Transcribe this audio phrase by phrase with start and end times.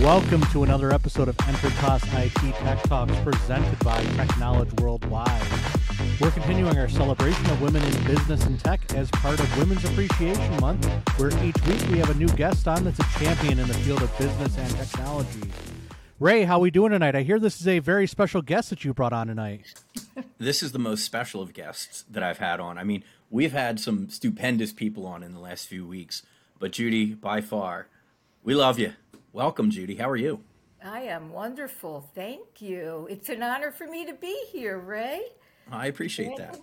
[0.00, 5.42] Welcome to another episode of Entercos IT Tech Talks presented by Technology Worldwide.
[6.20, 10.60] We're continuing our celebration of women in business and tech as part of Women's Appreciation
[10.60, 10.86] Month,
[11.18, 14.02] where each week we have a new guest on that's a champion in the field
[14.02, 15.50] of business and technology.
[16.20, 17.16] Ray, how are we doing tonight?
[17.16, 19.82] I hear this is a very special guest that you brought on tonight.
[20.38, 22.76] this is the most special of guests that I've had on.
[22.76, 26.22] I mean, we've had some stupendous people on in the last few weeks,
[26.58, 27.86] but Judy, by far,
[28.46, 28.92] we love you.
[29.32, 29.96] Welcome, Judy.
[29.96, 30.40] How are you?
[30.82, 32.08] I am wonderful.
[32.14, 33.08] Thank you.
[33.10, 35.20] It's an honor for me to be here, Ray.
[35.70, 36.60] I appreciate that.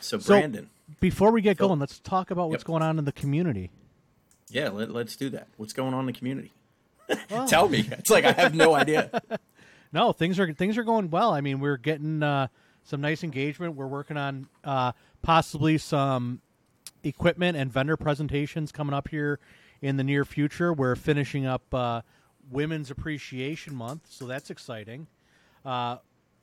[0.00, 0.64] So, Brandon.
[0.64, 2.66] So, before we get going, let's talk about what's yep.
[2.66, 3.70] going on in the community.
[4.48, 5.46] Yeah, let, us do that.
[5.56, 6.52] What's going on in the community?
[7.32, 7.44] Oh.
[7.46, 7.88] Tell me.
[7.90, 9.10] It's like I have no idea.
[9.92, 11.32] no, things are things are going well.
[11.32, 12.46] I mean, we're getting uh,
[12.84, 13.74] some nice engagement.
[13.74, 16.40] We're working on uh, possibly some
[17.02, 19.40] equipment and vendor presentations coming up here
[19.82, 20.72] in the near future.
[20.72, 22.02] We're finishing up uh,
[22.50, 25.06] Women's Appreciation Month, so that's exciting.
[25.64, 25.96] Uh,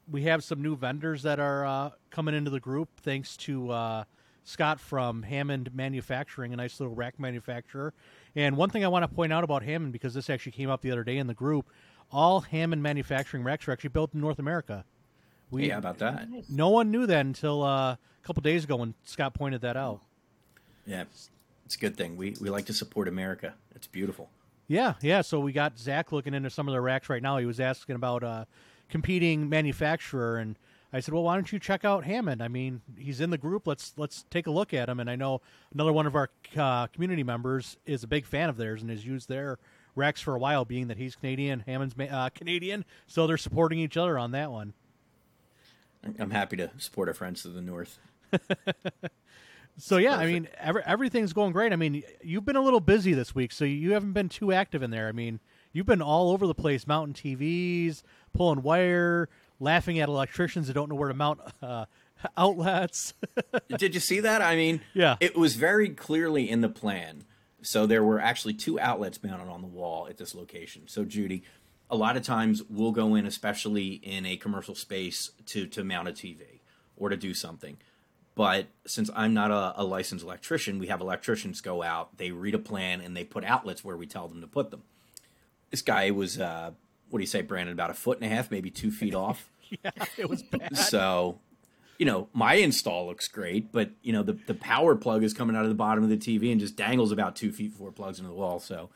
[0.09, 4.03] we have some new vendors that are uh, coming into the group, thanks to uh,
[4.43, 7.93] Scott from Hammond Manufacturing, a nice little rack manufacturer.
[8.35, 10.81] And one thing I want to point out about Hammond, because this actually came up
[10.81, 11.69] the other day in the group,
[12.11, 14.85] all Hammond Manufacturing racks are actually built in North America.
[15.51, 16.27] We, yeah, about that.
[16.49, 20.01] No one knew that until uh, a couple days ago when Scott pointed that out.
[20.85, 21.03] Yeah,
[21.67, 22.15] it's a good thing.
[22.15, 23.53] We we like to support America.
[23.75, 24.29] It's beautiful.
[24.69, 25.19] Yeah, yeah.
[25.19, 27.39] So we got Zach looking into some of the racks right now.
[27.39, 28.45] He was asking about uh,
[28.87, 30.57] competing manufacturer, and
[30.93, 32.41] I said, "Well, why don't you check out Hammond?
[32.41, 33.67] I mean, he's in the group.
[33.67, 35.41] Let's let's take a look at him." And I know
[35.73, 39.05] another one of our uh, community members is a big fan of theirs and has
[39.05, 39.59] used their
[39.93, 43.97] racks for a while, being that he's Canadian, Hammond's uh, Canadian, so they're supporting each
[43.97, 44.71] other on that one.
[46.17, 47.99] I'm happy to support our friends to the north.
[49.77, 50.27] So yeah, Perfect.
[50.29, 51.71] I mean, every, everything's going great.
[51.71, 54.81] I mean, you've been a little busy this week, so you haven't been too active
[54.81, 55.07] in there.
[55.07, 55.39] I mean,
[55.71, 58.01] you've been all over the place, mounting TVs,
[58.33, 59.29] pulling wire,
[59.59, 61.85] laughing at electricians that don't know where to mount uh,
[62.37, 63.13] outlets.
[63.77, 64.41] Did you see that?
[64.41, 67.23] I mean, yeah, it was very clearly in the plan.
[67.61, 70.87] So there were actually two outlets mounted on the wall at this location.
[70.87, 71.43] So Judy,
[71.89, 76.07] a lot of times we'll go in, especially in a commercial space, to to mount
[76.07, 76.61] a TV
[76.95, 77.77] or to do something.
[78.37, 82.53] But since I'm not a, a, licensed electrician, we have electricians go out, they read
[82.53, 84.83] a plan, and they put outlets where we tell them to put them.
[85.71, 86.69] This guy was, uh,
[87.09, 89.49] what do you say, Brandon, about a foot and a half, maybe two feet off.
[89.83, 90.77] yeah, it was bad.
[90.77, 91.39] So,
[91.97, 95.55] you know, my install looks great, but, you know, the, the power plug is coming
[95.55, 97.95] out of the bottom of the TV and just dangles about two feet before it
[97.95, 98.59] plugs into the wall.
[98.59, 98.91] So,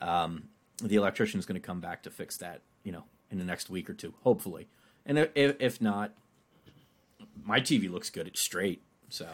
[0.00, 0.44] um,
[0.80, 3.70] the electrician is going to come back to fix that, you know, in the next
[3.70, 4.68] week or two, hopefully.
[5.04, 6.12] And if, if not,
[7.42, 8.26] my TV looks good.
[8.26, 8.82] It's straight.
[9.08, 9.28] So,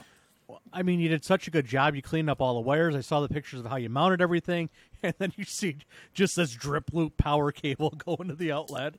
[0.73, 1.95] I mean, you did such a good job.
[1.95, 2.95] You cleaned up all the wires.
[2.95, 4.71] I saw the pictures of how you mounted everything,
[5.03, 5.79] and then you see
[6.15, 8.95] just this drip loop power cable going to the outlet.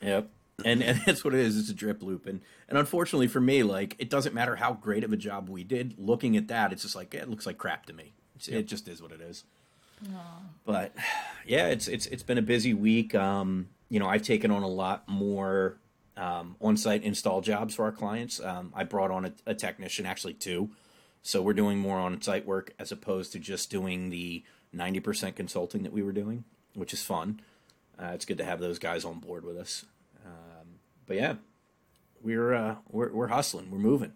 [0.00, 0.28] Yep.
[0.64, 1.58] And, and that's what it is.
[1.58, 5.04] It's a drip loop, and and unfortunately for me, like it doesn't matter how great
[5.04, 5.94] of a job we did.
[5.98, 8.12] Looking at that, it's just like it looks like crap to me.
[8.42, 8.60] Yep.
[8.60, 9.44] It just is what it is.
[10.04, 10.14] Aww.
[10.64, 10.94] But
[11.46, 13.14] yeah, it's it's it's been a busy week.
[13.14, 15.78] Um, you know, I've taken on a lot more
[16.20, 18.40] um, on-site install jobs for our clients.
[18.40, 20.68] Um, I brought on a, a, technician, actually two,
[21.22, 24.44] so we're doing more on-site work as opposed to just doing the
[24.76, 26.44] 90% consulting that we were doing,
[26.74, 27.40] which is fun.
[27.98, 29.86] Uh, it's good to have those guys on board with us.
[30.24, 30.66] Um,
[31.06, 31.34] but yeah,
[32.22, 34.12] we're, uh, we're we're hustling, we're moving.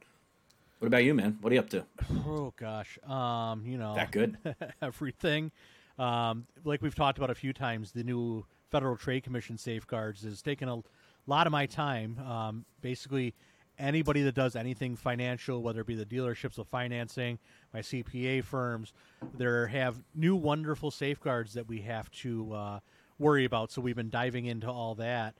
[0.78, 1.38] What about you, man?
[1.40, 1.86] What are you up to?
[2.26, 4.36] Oh gosh, um, you know that good.
[4.82, 5.52] everything,
[5.98, 10.42] um, like we've talked about a few times, the new Federal Trade Commission safeguards is
[10.42, 10.82] taking a
[11.30, 12.18] lot of my time.
[12.18, 13.34] Um, basically,
[13.78, 17.38] anybody that does anything financial, whether it be the dealerships with financing,
[17.72, 18.92] my CPA firms,
[19.36, 22.80] there have new wonderful safeguards that we have to uh,
[23.18, 23.72] worry about.
[23.72, 25.34] So we've been diving into all that,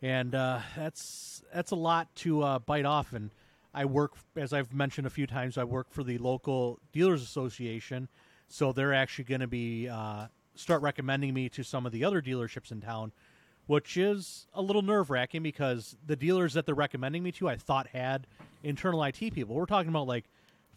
[0.00, 3.12] and uh, that's that's a lot to uh, bite off.
[3.12, 3.30] And
[3.74, 8.08] I work, as I've mentioned a few times, I work for the local dealers association,
[8.48, 12.20] so they're actually going to be uh, start recommending me to some of the other
[12.20, 13.12] dealerships in town
[13.72, 17.56] which is a little nerve wracking because the dealers that they're recommending me to, I
[17.56, 18.26] thought had
[18.62, 19.54] internal IT people.
[19.54, 20.26] We're talking about like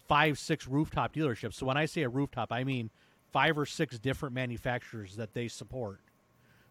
[0.07, 1.55] five, six rooftop dealerships.
[1.55, 2.89] So when I say a rooftop, I mean
[3.33, 5.99] five or six different manufacturers that they support.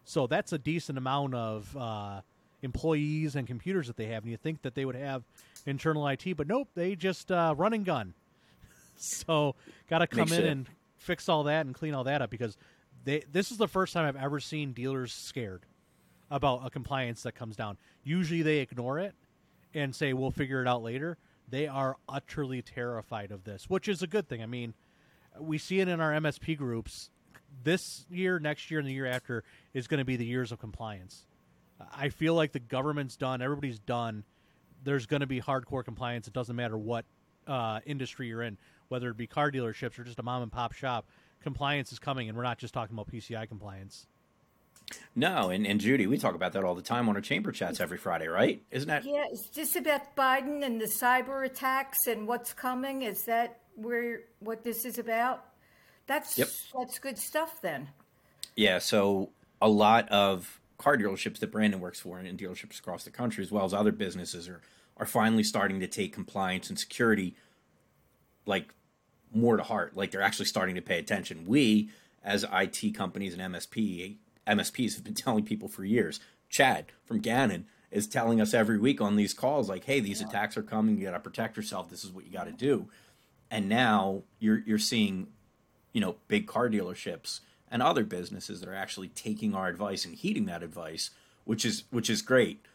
[0.03, 2.21] So that's a decent amount of uh,
[2.63, 4.23] employees and computers that they have.
[4.23, 5.21] And you think that they would have
[5.67, 8.15] internal IT, but nope, they just uh, run and gun.
[8.95, 9.53] so
[9.87, 10.49] got to come Makes in it.
[10.49, 10.65] and
[10.97, 12.57] fix all that and clean all that up because
[13.03, 13.21] they.
[13.31, 15.67] This is the first time I've ever seen dealers scared
[16.29, 17.77] about a compliance that comes down.
[18.03, 19.13] Usually they ignore it
[19.73, 21.17] and say we'll figure it out later.
[21.47, 24.41] They are utterly terrified of this, which is a good thing.
[24.41, 24.73] I mean,
[25.39, 27.09] we see it in our MSP groups.
[27.63, 29.43] this year, next year, and the year after
[29.73, 31.25] is going to be the years of compliance.
[31.93, 34.23] I feel like the government's done, everybody's done.
[34.83, 36.27] There's going to be hardcore compliance.
[36.27, 37.05] It doesn't matter what
[37.47, 38.57] uh, industry you're in,
[38.87, 41.07] whether it be car dealerships or just a mom and pop shop.
[41.41, 44.07] Compliance is coming, and we're not just talking about PCI compliance.
[45.15, 47.79] No, and, and Judy, we talk about that all the time on our chamber chats
[47.79, 48.61] every Friday, right?
[48.71, 49.05] Isn't that?
[49.05, 53.01] Yeah, it's just about Biden and the cyber attacks and what's coming.
[53.01, 55.45] Is that where what this is about?
[56.07, 56.49] That's Yep.
[56.77, 57.89] that's good stuff then.
[58.55, 63.11] Yeah, so a lot of car dealerships that Brandon works for and dealerships across the
[63.11, 64.61] country, as well as other businesses, are
[64.97, 67.35] are finally starting to take compliance and security
[68.45, 68.73] like
[69.33, 69.95] more to heart.
[69.95, 71.45] Like they're actually starting to pay attention.
[71.45, 71.89] We,
[72.23, 76.19] as IT companies and MSP MSPs, have been telling people for years.
[76.49, 80.57] Chad from Gannon is telling us every week on these calls, like, "Hey, these attacks
[80.57, 80.97] are coming.
[80.97, 81.89] You got to protect yourself.
[81.89, 82.87] This is what you got to do."
[83.49, 85.27] And now you're you're seeing
[85.95, 87.39] you know, big car dealerships
[87.71, 91.09] and other businesses that are actually taking our advice and heeding that advice,
[91.45, 92.65] which is which is great.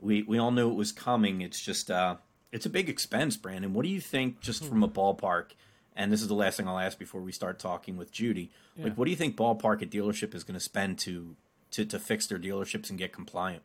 [0.00, 1.40] We we all knew it was coming.
[1.40, 2.16] It's just uh
[2.50, 3.74] it's a big expense, Brandon.
[3.74, 5.52] What do you think just from a ballpark?
[5.96, 8.50] And this is the last thing I'll ask before we start talking with Judy.
[8.76, 8.84] Yeah.
[8.84, 11.36] Like what do you think ballpark a dealership is going to spend to
[11.72, 13.62] to to fix their dealerships and get compliant?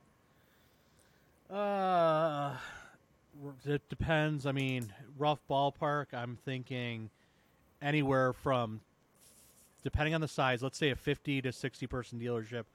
[1.50, 2.56] Uh,
[3.66, 4.46] it depends.
[4.46, 6.08] I mean, rough ballpark.
[6.14, 7.10] I'm thinking
[7.82, 8.82] anywhere from,
[9.84, 10.62] depending on the size.
[10.62, 12.66] Let's say a fifty to sixty person dealership.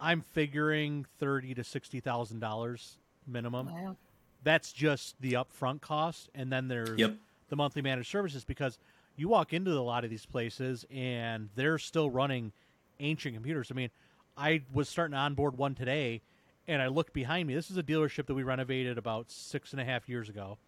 [0.00, 3.66] I'm figuring thirty to sixty thousand dollars minimum.
[3.72, 3.96] Wow.
[4.44, 7.16] That's just the upfront cost, and then there's Yep.
[7.54, 8.78] The monthly managed services because
[9.16, 12.52] you walk into a lot of these places and they're still running
[12.98, 13.68] ancient computers.
[13.70, 13.90] I mean,
[14.36, 16.20] I was starting to onboard one today,
[16.66, 17.54] and I looked behind me.
[17.54, 20.58] This is a dealership that we renovated about six and a half years ago,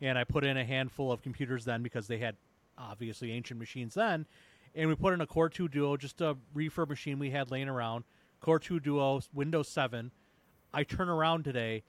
[0.00, 2.34] and I put in a handful of computers then because they had
[2.76, 4.26] obviously ancient machines then,
[4.74, 7.68] and we put in a Core 2 Duo, just a refurb machine we had laying
[7.68, 8.02] around,
[8.40, 10.10] Core 2 Duo, Windows 7.
[10.74, 11.84] I turn around today,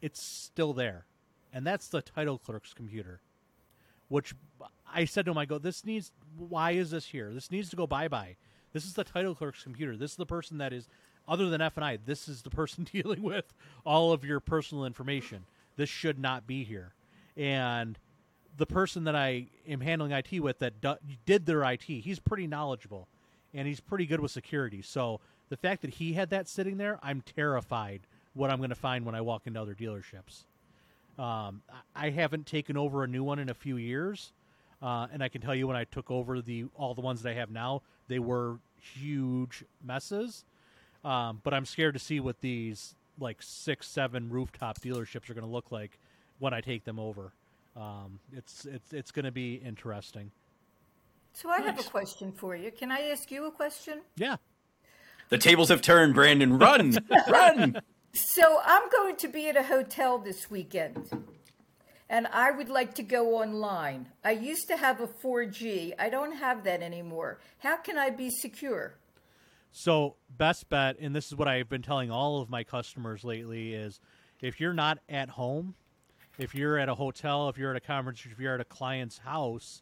[0.00, 1.06] it's still there,
[1.52, 3.20] and that's the title clerk's computer
[4.12, 4.34] which
[4.92, 7.32] I said to him, I go, this needs, why is this here?
[7.32, 8.36] This needs to go bye bye.
[8.74, 9.96] This is the title clerk's computer.
[9.96, 10.86] This is the person that is,
[11.26, 13.54] other than F and I, this is the person dealing with
[13.86, 15.46] all of your personal information.
[15.76, 16.92] This should not be here.
[17.38, 17.98] And
[18.58, 22.46] the person that I am handling IT with that do, did their IT, he's pretty
[22.46, 23.08] knowledgeable
[23.54, 24.82] and he's pretty good with security.
[24.82, 28.02] So the fact that he had that sitting there, I'm terrified
[28.34, 30.44] what I'm going to find when I walk into other dealerships.
[31.18, 31.62] Um,
[31.94, 34.32] I I haven't taken over a new one in a few years,
[34.80, 37.30] uh, and I can tell you when I took over the all the ones that
[37.30, 40.44] I have now, they were huge messes.
[41.04, 45.46] Um, but I'm scared to see what these like six, seven rooftop dealerships are going
[45.46, 45.98] to look like
[46.38, 47.32] when I take them over.
[47.76, 50.30] Um, it's it's it's going to be interesting.
[51.32, 52.70] So I have a question for you.
[52.70, 54.02] Can I ask you a question?
[54.16, 54.36] Yeah.
[55.30, 56.58] The tables have turned, Brandon.
[56.58, 56.98] Run,
[57.28, 57.80] run.
[58.14, 61.08] So I'm going to be at a hotel this weekend,
[62.10, 64.08] and I would like to go online.
[64.22, 65.94] I used to have a 4G.
[65.98, 67.40] I don't have that anymore.
[67.58, 68.98] How can I be secure?
[69.70, 73.72] So best bet, and this is what I've been telling all of my customers lately,
[73.72, 73.98] is
[74.42, 75.74] if you're not at home,
[76.38, 79.18] if you're at a hotel, if you're at a conference, if you're at a client's
[79.18, 79.80] house,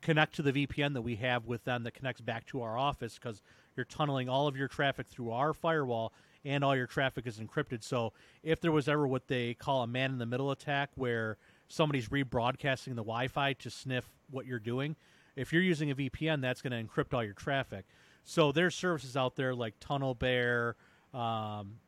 [0.00, 3.18] connect to the VPN that we have with them that connects back to our office
[3.20, 3.42] because
[3.76, 7.82] you're tunneling all of your traffic through our firewall and all your traffic is encrypted.
[7.82, 11.38] So if there was ever what they call a man in the middle attack where
[11.68, 14.96] somebody's rebroadcasting the Wi Fi to sniff what you're doing,
[15.36, 17.86] if you're using a VPN, that's going to encrypt all your traffic.
[18.24, 20.76] So there's services out there like Tunnel Bear,
[21.14, 21.78] um,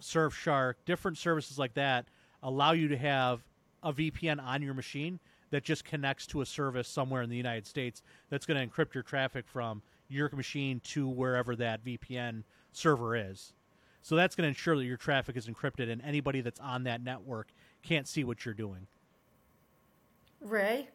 [0.00, 2.06] Surfshark, different services like that
[2.42, 3.42] allow you to have
[3.82, 5.18] a VPN on your machine
[5.50, 8.94] that just connects to a service somewhere in the United States that's going to encrypt
[8.94, 13.52] your traffic from your machine to wherever that VPN server is.
[14.06, 17.02] So that's going to ensure that your traffic is encrypted and anybody that's on that
[17.02, 17.48] network
[17.82, 18.86] can't see what you're doing.
[20.40, 20.90] Ray,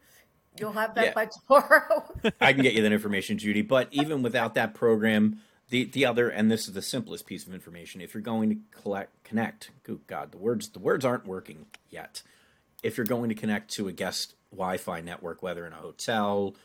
[0.58, 1.14] you'll have that Yeah.
[1.14, 2.06] by tomorrow.
[2.40, 3.64] I can get you that information, Judy.
[3.64, 5.42] But even without that program,
[5.72, 8.00] the the other and this is the simplest piece of information.
[8.00, 12.22] If you're going to collect connect, good God, the words the words aren't working yet.
[12.82, 16.56] If you're going to connect to a guest Wi-Fi network, whether in a hotel,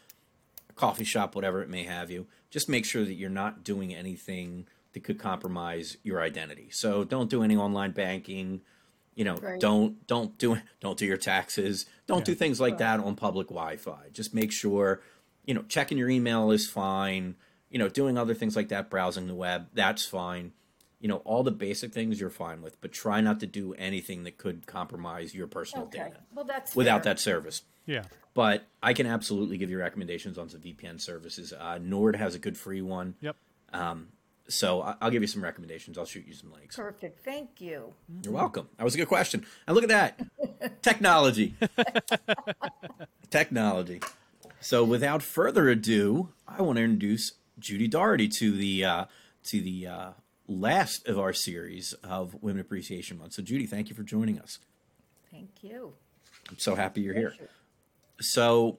[0.70, 3.92] a coffee shop, whatever it may have you, just make sure that you're not doing
[3.92, 6.70] anything that could compromise your identity.
[6.72, 8.62] So don't do any online banking.
[9.14, 9.60] You know, Right.
[9.60, 11.84] don't don't do don't do your taxes.
[12.06, 14.08] Don't do things like that on public Wi-Fi.
[14.10, 15.02] Just make sure,
[15.44, 17.34] you know, checking your email is fine.
[17.68, 20.52] You know, doing other things like that, browsing the web, that's fine.
[20.98, 24.24] you know, all the basic things you're fine with, but try not to do anything
[24.24, 25.98] that could compromise your personal Okay.
[25.98, 27.12] data Well, that's without fair.
[27.12, 27.62] that service.
[27.84, 28.04] Yeah.
[28.32, 31.52] But I can absolutely give you recommendations on some VPN services.
[31.52, 33.14] Uh, Nord has a good free one.
[33.20, 33.36] Yep.
[34.48, 35.98] So I- I'll give you some recommendations.
[35.98, 36.76] I'll shoot you some links.
[36.76, 37.24] Perfect.
[37.24, 37.94] Thank you.
[38.22, 38.68] You're welcome.
[38.76, 39.44] That was a good question.
[39.66, 41.54] And look at that technology.
[43.30, 44.00] technology.
[44.60, 49.04] So without further ado, I want to introduce Judy Doherty to the uh,
[49.44, 50.10] to the uh,
[50.48, 53.34] last of our series of Women Appreciation Month.
[53.34, 54.58] So Judy, thank you for joining us.
[55.30, 55.92] Thank you.
[56.48, 57.34] I'm so happy you're here.
[58.20, 58.78] So,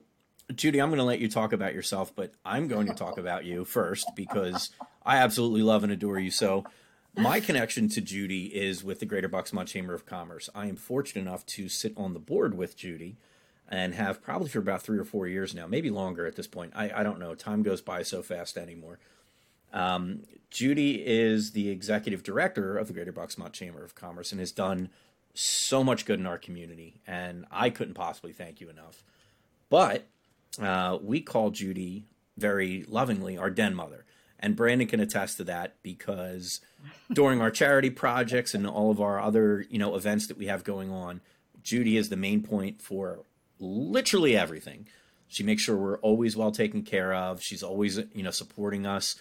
[0.54, 3.44] Judy, I'm going to let you talk about yourself, but I'm going to talk about
[3.44, 4.70] you first because
[5.04, 6.30] I absolutely love and adore you.
[6.30, 6.64] So,
[7.16, 10.48] my connection to Judy is with the Greater BucksMont Chamber of Commerce.
[10.54, 13.16] I am fortunate enough to sit on the board with Judy
[13.68, 16.72] and have probably for about three or four years now, maybe longer at this point.
[16.74, 17.34] I, I don't know.
[17.34, 18.98] Time goes by so fast anymore.
[19.72, 24.52] Um, Judy is the executive director of the Greater BucksMont Chamber of Commerce and has
[24.52, 24.88] done
[25.34, 29.04] so much good in our community, and I couldn't possibly thank you enough.
[29.68, 30.06] But
[30.60, 32.04] uh, we call Judy
[32.36, 34.04] very lovingly our den mother,
[34.40, 36.60] and Brandon can attest to that because
[37.12, 40.64] during our charity projects and all of our other you know events that we have
[40.64, 41.20] going on,
[41.62, 43.20] Judy is the main point for
[43.58, 44.86] literally everything.
[45.26, 47.42] She makes sure we're always well taken care of.
[47.42, 49.16] She's always you know supporting us.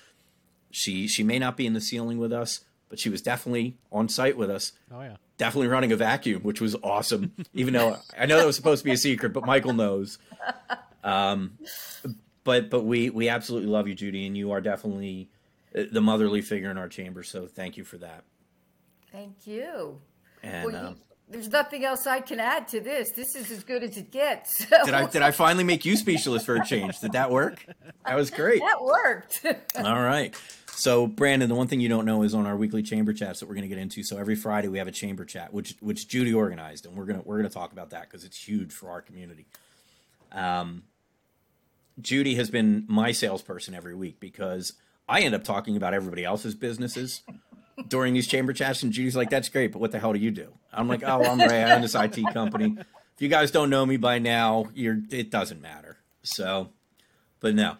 [0.71, 4.09] She she may not be in the ceiling with us, but she was definitely on
[4.09, 5.15] site with us Oh yeah.
[5.37, 7.31] definitely running a vacuum, which was awesome.
[7.53, 10.17] Even though I know that was supposed to be a secret, but Michael knows.
[11.07, 11.57] Um,
[12.43, 15.29] but but we we absolutely love you, Judy, and you are definitely
[15.75, 17.23] uh, the motherly figure in our chamber.
[17.23, 18.23] So thank you for that.
[19.11, 20.01] Thank you.
[20.43, 20.97] And Well, you- um,
[21.29, 23.11] there's nothing else I can add to this.
[23.11, 24.65] This is as good as it gets.
[24.69, 26.99] So did I did I finally make you speechless for a change?
[26.99, 27.65] Did that work?
[28.05, 28.61] That was great.
[28.61, 29.45] that worked.
[29.77, 30.33] All right.
[30.71, 33.49] So, Brandon, the one thing you don't know is on our weekly chamber chats that
[33.49, 34.03] we're going to get into.
[34.03, 37.23] So every Friday we have a chamber chat, which which Judy organized, and we're gonna
[37.25, 39.47] we're gonna talk about that because it's huge for our community.
[40.31, 40.83] Um,
[42.01, 44.73] Judy has been my salesperson every week because
[45.09, 47.21] I end up talking about everybody else's businesses
[47.87, 50.31] during these chamber chats, and Judy's like, "That's great, but what the hell do you
[50.31, 51.63] do?" I'm like, "Oh, I'm Ray.
[51.63, 52.75] I own this IT company.
[53.15, 56.69] If you guys don't know me by now, you're it doesn't matter." So,
[57.39, 57.77] but no.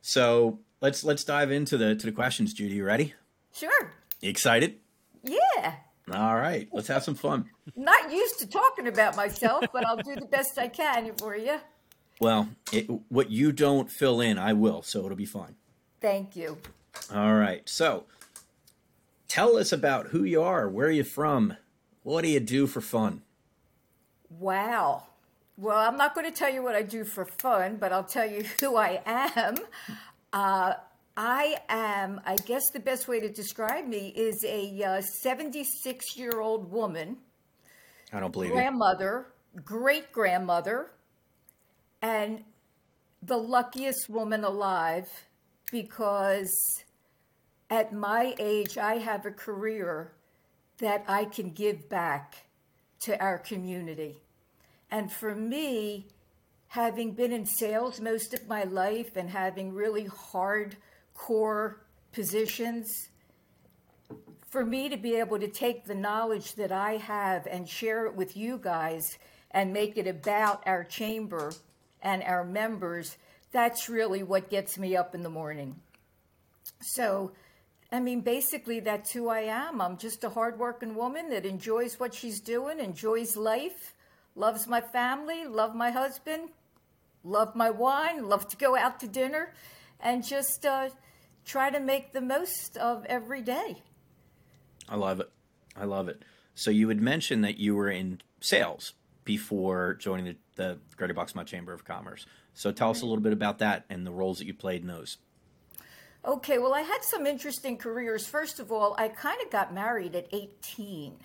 [0.00, 2.76] So let's let's dive into the to the questions, Judy.
[2.76, 3.14] You ready?
[3.52, 3.92] sure.
[4.20, 4.78] You excited?
[5.22, 5.74] Yeah.
[6.12, 7.46] All right, let's have some fun.
[7.76, 11.58] Not used to talking about myself, but I'll do the best I can for you.
[12.20, 15.56] Well, it, what you don't fill in, I will, so it'll be fine.
[16.00, 16.58] Thank you.
[17.12, 18.04] All right, so
[19.28, 21.56] tell us about who you are, where you're you from,
[22.02, 23.22] what do you do for fun?
[24.30, 25.04] Wow.
[25.56, 28.28] Well, I'm not going to tell you what I do for fun, but I'll tell
[28.28, 29.56] you who I am.
[30.32, 30.74] Uh,
[31.16, 36.70] I am, I guess the best way to describe me is a 76 year old
[36.72, 37.18] woman,
[38.12, 38.54] I don't believe it.
[38.54, 39.26] grandmother,
[39.64, 40.90] great grandmother,
[42.04, 42.44] and
[43.22, 45.08] the luckiest woman alive
[45.72, 46.52] because
[47.70, 50.12] at my age, I have a career
[50.78, 52.44] that I can give back
[53.04, 54.18] to our community.
[54.90, 56.08] And for me,
[56.68, 60.76] having been in sales most of my life and having really hard
[61.14, 61.80] core
[62.12, 63.08] positions,
[64.50, 68.14] for me to be able to take the knowledge that I have and share it
[68.14, 69.16] with you guys
[69.50, 71.52] and make it about our chamber
[72.04, 73.16] and our members,
[73.50, 75.80] that's really what gets me up in the morning.
[76.80, 77.32] So,
[77.90, 79.80] I mean, basically, that's who I am.
[79.80, 83.94] I'm just a hardworking woman that enjoys what she's doing, enjoys life,
[84.36, 86.50] loves my family, love my husband,
[87.24, 89.54] love my wine, love to go out to dinner,
[90.00, 90.90] and just uh,
[91.44, 93.82] try to make the most of every day.
[94.88, 95.30] I love it.
[95.76, 96.22] I love it.
[96.54, 98.92] So you had mentioned that you were in sales
[99.24, 102.26] before joining the, the Greater BucksMont Chamber of Commerce.
[102.52, 104.88] So tell us a little bit about that and the roles that you played in
[104.88, 105.18] those.
[106.24, 108.26] Okay, well, I had some interesting careers.
[108.26, 111.16] First of all, I kind of got married at 18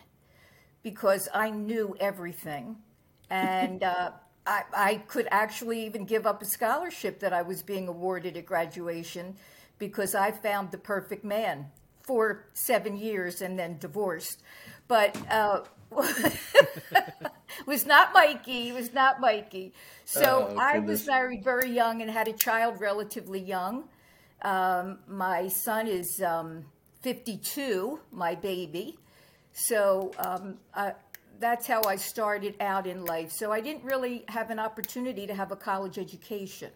[0.83, 2.77] because I knew everything.
[3.29, 4.11] And uh,
[4.45, 8.45] I, I could actually even give up a scholarship that I was being awarded at
[8.45, 9.35] graduation
[9.77, 11.67] because I found the perfect man
[12.01, 14.41] for seven years and then divorced.
[14.87, 15.61] But uh,
[17.65, 18.69] was not Mikey.
[18.69, 19.73] It was not Mikey.
[20.05, 23.85] So Oh, I was married very young and had a child relatively young.
[24.41, 26.65] Um, my son is um,
[27.01, 28.97] 52, my baby.
[29.51, 30.93] So um, I,
[31.39, 33.31] that's how I started out in life.
[33.31, 36.71] So I didn't really have an opportunity to have a college education.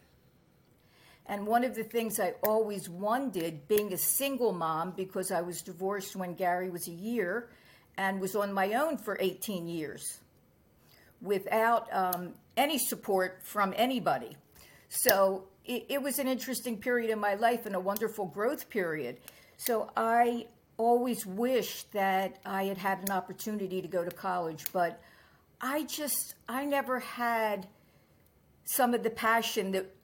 [1.26, 5.62] And one of the things I always wanted, being a single mom, because I was
[5.62, 7.50] divorced when Gary was a year
[7.98, 10.20] and was on my own for 18 years
[11.24, 14.38] without um, any support from anybody.
[14.90, 19.18] So it, it was an interesting period in my life and a wonderful growth period.
[19.58, 25.02] So I always wished that I had had an opportunity to go to college, but
[25.62, 27.68] I just, I never had
[28.66, 29.96] some of the passion that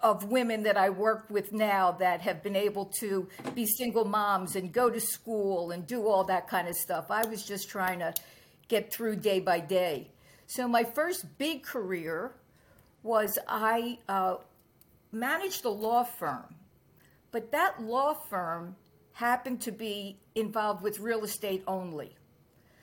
[0.00, 4.56] of women that I work with now that have been able to be single moms
[4.56, 7.06] and go to school and do all that kind of stuff.
[7.10, 8.12] I was just trying to
[8.68, 10.10] get through day by day.
[10.46, 12.32] So my first big career
[13.02, 14.36] was I uh,
[15.12, 16.54] managed a law firm,
[17.32, 18.76] but that law firm
[19.12, 22.16] happened to be involved with real estate only.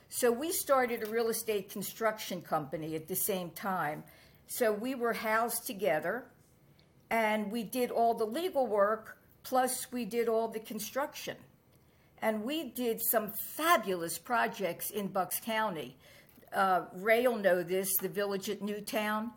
[0.10, 4.03] So we started a real estate construction company at the same time.
[4.48, 6.25] So we were housed together
[7.10, 11.38] and we did all the legal work, plus we did all the construction.
[12.22, 15.98] And we did some fabulous projects in Bucks County.
[16.53, 19.31] Uh, Ray will know this, the village at Newtown,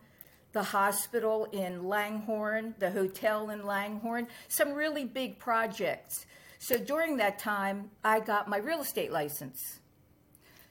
[0.52, 6.26] the hospital in Langhorne, the hotel in Langhorne, some really big projects.
[6.58, 9.80] So during that time, I got my real estate license.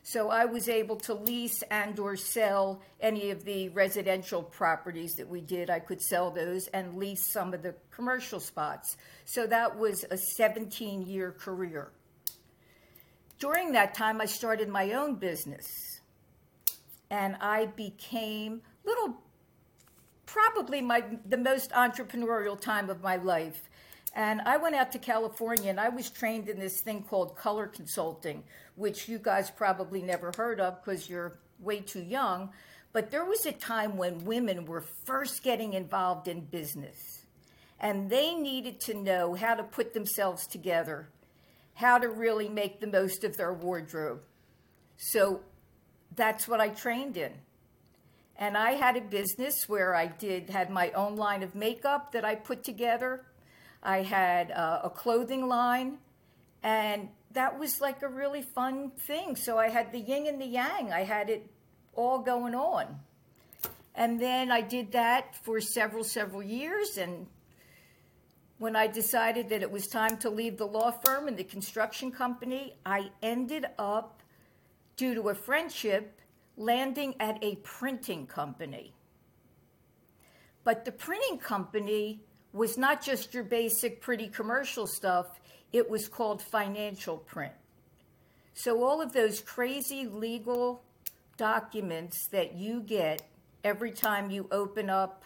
[0.07, 5.27] So I was able to lease and or sell any of the residential properties that
[5.27, 5.71] we did.
[5.71, 8.97] I could sell those and lease some of the commercial spots.
[9.25, 11.91] So that was a 17 year career.
[13.39, 15.94] During that time, I started my own business
[17.09, 19.17] and I became little
[20.25, 23.69] probably my the most entrepreneurial time of my life
[24.15, 27.67] and I went out to California and I was trained in this thing called color
[27.67, 28.43] consulting,
[28.75, 32.51] which you guys probably never heard of because you're way too young.
[32.93, 37.25] But there was a time when women were first getting involved in business
[37.77, 41.09] and they needed to know how to put themselves together,
[41.73, 44.21] how to really make the most of their wardrobe.
[44.95, 45.41] So
[46.15, 47.31] that's what I trained in.
[48.37, 52.25] And I had a business where I did had my own line of makeup that
[52.25, 53.25] I put together
[53.85, 55.99] I had uh, a clothing line,
[56.63, 59.35] and that was like a really fun thing.
[59.35, 61.47] So I had the yin and the yang, I had it
[61.93, 62.99] all going on.
[63.93, 66.97] And then I did that for several, several years.
[66.97, 67.27] And
[68.57, 72.11] when I decided that it was time to leave the law firm and the construction
[72.11, 74.23] company, I ended up,
[74.97, 76.14] due to a friendship,
[76.57, 78.93] landing at a printing company.
[80.63, 82.21] But the printing company
[82.53, 85.39] was not just your basic pretty commercial stuff,
[85.73, 87.53] it was called financial print.
[88.53, 90.81] So, all of those crazy legal
[91.37, 93.21] documents that you get
[93.63, 95.25] every time you open up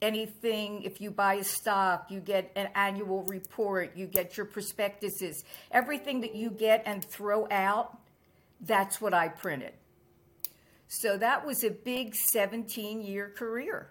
[0.00, 5.44] anything, if you buy a stock, you get an annual report, you get your prospectuses,
[5.70, 7.98] everything that you get and throw out,
[8.60, 9.72] that's what I printed.
[10.94, 13.88] So, that was a big 17 year career.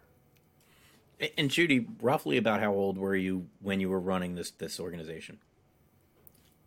[1.35, 5.39] And Judy, roughly about how old were you when you were running this this organization?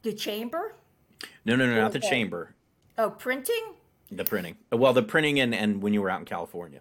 [0.03, 0.75] The chamber?
[1.45, 2.53] No, no, no, not the chamber.
[2.99, 3.75] Oh, printing?
[4.11, 4.57] The printing.
[4.73, 6.81] Well, the printing and and when you were out in California.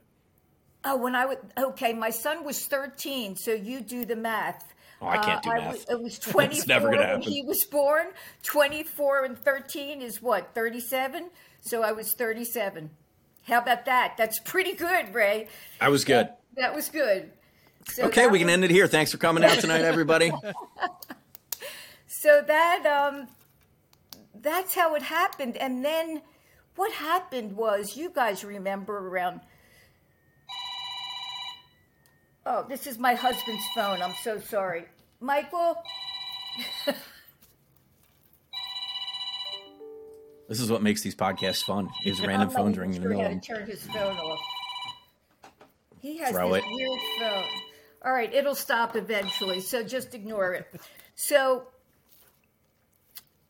[0.83, 4.73] Oh, when I was okay, my son was 13, so you do the math.
[4.99, 5.73] Oh, I can't do uh, math.
[5.73, 6.17] Was, it was
[6.67, 8.07] 24 when he was born.
[8.41, 10.55] 24 and 13 is what?
[10.55, 11.29] 37?
[11.61, 12.89] So I was 37.
[13.47, 14.15] How about that?
[14.17, 15.47] That's pretty good, Ray.
[15.81, 16.27] I was good.
[16.27, 17.31] That, that was good.
[17.89, 18.53] So okay, we can was...
[18.53, 18.87] end it here.
[18.87, 20.31] Thanks for coming out tonight, everybody.
[22.07, 23.27] so that um,
[24.41, 26.21] that's how it happened, and then
[26.75, 29.41] what happened was you guys remember around.
[32.45, 34.01] Oh, this is my husband's phone.
[34.01, 34.85] I'm so sorry,
[35.19, 35.81] Michael.
[40.53, 43.39] this is what makes these podcasts fun: is random phones ringing in the middle.
[43.39, 44.39] Turn his phone off.
[45.99, 46.69] He has Throw this it.
[46.69, 47.45] weird phone.
[48.05, 50.67] All right, it'll stop eventually, so just ignore it.
[51.15, 51.69] So,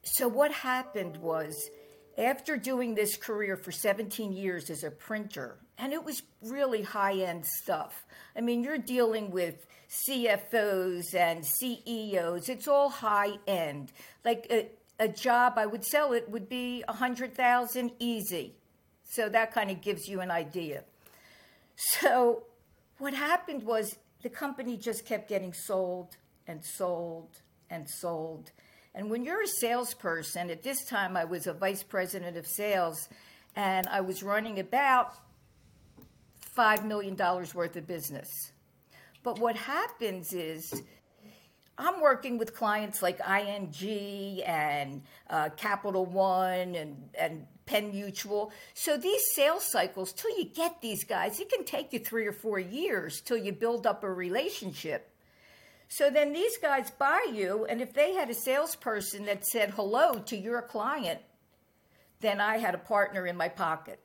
[0.03, 1.69] so what happened was,
[2.17, 7.19] after doing this career for 17 years as a printer, and it was really high
[7.19, 8.05] end stuff.
[8.33, 9.55] I mean, you're dealing with
[9.89, 12.47] CFOs and CEOs.
[12.47, 13.91] It's all high end.
[14.23, 14.69] Like a,
[15.03, 18.55] a job, I would sell it would be a hundred thousand easy.
[19.03, 20.85] So that kind of gives you an idea.
[21.75, 22.43] So
[22.99, 26.15] what happened was the company just kept getting sold
[26.47, 28.51] and sold and sold.
[28.95, 33.09] And when you're a salesperson, at this time I was a vice president of sales
[33.55, 35.15] and I was running about
[36.57, 38.29] $5 million worth of business.
[39.21, 40.81] But what happens is
[41.77, 48.51] I'm working with clients like ING and uh, Capital One and, and Penn Mutual.
[48.73, 52.31] So these sales cycles, till you get these guys, it can take you three or
[52.31, 55.09] four years till you build up a relationship.
[55.88, 60.19] So then these guys buy you, and if they had a salesperson that said hello
[60.25, 61.21] to your client,
[62.19, 63.99] then I had a partner in my pocket.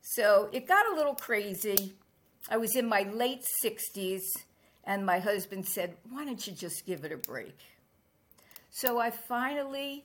[0.00, 1.94] So it got a little crazy.
[2.48, 4.22] I was in my late 60s,
[4.86, 7.58] and my husband said, Why don't you just give it a break?
[8.70, 10.04] So I finally,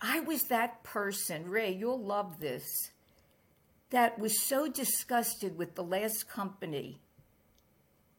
[0.00, 2.90] I was that person, Ray, you'll love this,
[3.90, 7.00] that was so disgusted with the last company,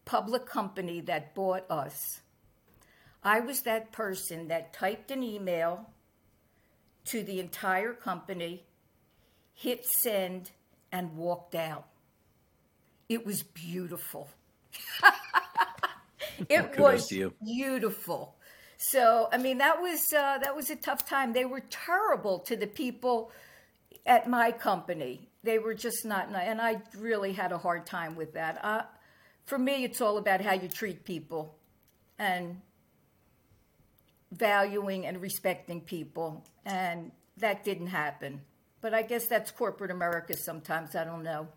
[0.05, 2.21] public company that bought us.
[3.23, 5.89] I was that person that typed an email
[7.05, 8.63] to the entire company,
[9.53, 10.51] hit send,
[10.91, 11.87] and walked out.
[13.09, 14.29] It was beautiful.
[16.49, 17.11] it was
[17.43, 18.35] beautiful.
[18.77, 21.33] So, I mean, that was uh, that was a tough time.
[21.33, 23.31] They were terrible to the people
[24.05, 25.29] at my company.
[25.43, 28.63] They were just not nice, and I really had a hard time with that.
[28.63, 28.83] Uh,
[29.45, 31.55] for me, it's all about how you treat people,
[32.19, 32.61] and
[34.31, 38.41] valuing and respecting people, and that didn't happen.
[38.81, 40.95] But I guess that's corporate America sometimes.
[40.95, 41.47] I don't know.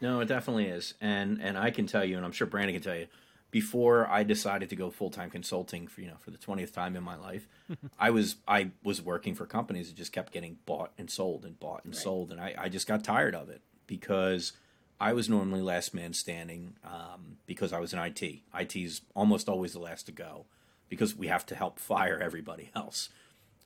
[0.00, 2.82] No, it definitely is, and and I can tell you, and I'm sure Brandon can
[2.82, 3.06] tell you.
[3.50, 6.96] Before I decided to go full time consulting for you know for the twentieth time
[6.96, 7.48] in my life,
[7.98, 11.58] I was I was working for companies that just kept getting bought and sold and
[11.58, 14.52] bought and sold, and I, I just got tired of it because
[15.00, 18.22] I was normally last man standing um, because I was in IT.
[18.58, 20.46] IT's almost always the last to go
[20.88, 23.08] because we have to help fire everybody else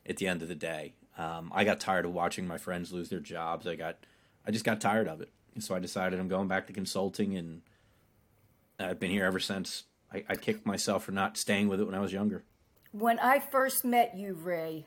[0.06, 0.92] at the end of the day.
[1.16, 3.66] Um, I got tired of watching my friends lose their jobs.
[3.66, 3.96] I got,
[4.46, 7.36] I just got tired of it, and so I decided I'm going back to consulting,
[7.36, 7.62] and
[8.78, 9.84] I've been here ever since.
[10.12, 12.44] I, I kicked myself for not staying with it when I was younger.
[12.92, 14.86] When I first met you, Ray,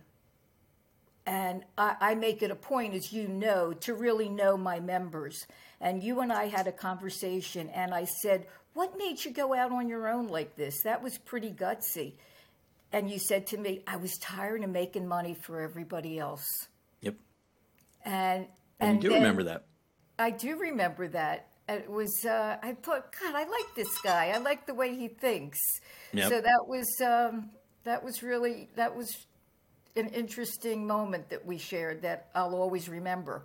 [1.26, 5.48] and I, I make it a point, as you know, to really know my members.
[5.82, 9.72] And you and I had a conversation, and I said, What made you go out
[9.72, 10.84] on your own like this?
[10.84, 12.14] That was pretty gutsy.
[12.92, 16.68] And you said to me, I was tired of making money for everybody else.
[17.02, 17.16] Yep,
[18.06, 18.48] And
[18.80, 19.66] and, you do then- remember that.
[20.18, 21.48] I do remember that.
[21.68, 24.32] It was uh, I thought, God, I like this guy.
[24.36, 25.60] I like the way he thinks.
[26.14, 26.30] Yep.
[26.30, 27.50] So that was um,
[27.84, 29.26] that was really that was
[29.96, 33.44] an interesting moment that we shared that I'll always remember.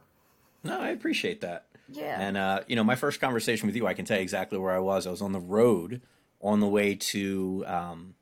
[0.62, 1.66] No, I appreciate that.
[1.88, 2.20] Yeah.
[2.20, 4.72] And uh, you know, my first conversation with you, I can tell you exactly where
[4.72, 5.06] I was.
[5.06, 6.02] I was on the road
[6.42, 8.14] on the way to um,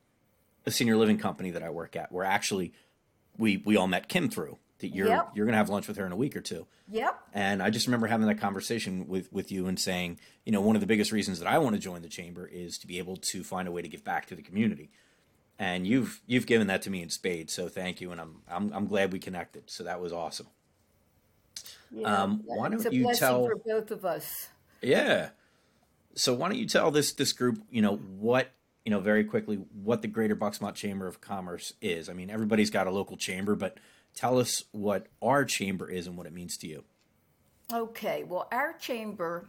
[0.67, 2.73] a senior living company that I work at, where actually
[3.37, 4.59] we we all met Kim through.
[4.81, 5.31] That you're Yep.
[5.35, 6.67] you're gonna have lunch with her in a week or two.
[6.89, 7.19] Yep.
[7.35, 10.77] And I just remember having that conversation with, with you and saying, you know, one
[10.77, 13.17] of the biggest reasons that I want to join the chamber is to be able
[13.17, 14.91] to find a way to give back to the community.
[15.59, 18.13] And you've you've given that to me in spades, so thank you.
[18.13, 19.65] And I'm I'm, I'm glad we connected.
[19.69, 20.47] So that was awesome.
[21.91, 22.23] Yeah.
[22.23, 24.49] Um, why don't a you tell- for both of us.
[24.83, 25.31] Yeah.
[26.15, 28.51] So why don't you tell this this group, you know, what
[28.85, 32.09] you know very quickly what the Greater BucksMont Chamber of Commerce is?
[32.09, 33.79] I mean, everybody's got a local chamber, but
[34.19, 36.85] tell us what our chamber is and what it means to you.
[37.73, 39.47] Okay, well, our chamber,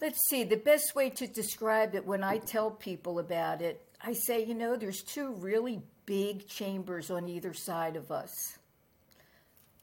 [0.00, 4.14] let's see, the best way to describe it when I tell people about it, I
[4.14, 8.58] say, you know, there's two really big chambers on either side of us.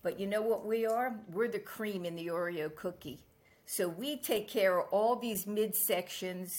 [0.01, 1.15] But you know what we are?
[1.31, 3.19] We're the cream in the Oreo cookie.
[3.65, 6.49] So we take care of all these midsections,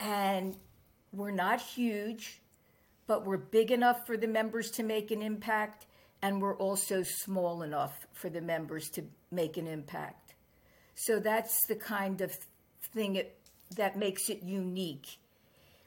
[0.00, 0.56] and
[1.12, 2.40] we're not huge,
[3.06, 5.86] but we're big enough for the members to make an impact,
[6.22, 10.34] and we're also small enough for the members to make an impact.
[10.94, 12.36] So that's the kind of
[12.92, 13.38] thing it,
[13.76, 15.18] that makes it unique.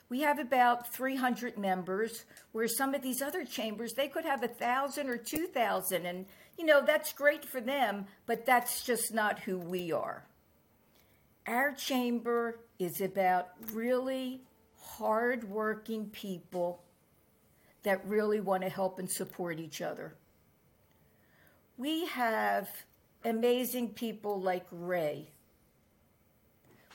[0.10, 4.48] We have about 300 members, where some of these other chambers, they could have a
[4.48, 6.06] 1,000 or 2,000.
[6.06, 6.26] And,
[6.58, 10.26] you know, that's great for them, but that's just not who we are.
[11.46, 14.44] Our chamber is about really
[14.80, 16.84] hardworking people
[17.84, 20.16] that really want to help and support each other.
[21.78, 22.68] We have
[23.24, 25.30] amazing people like Ray.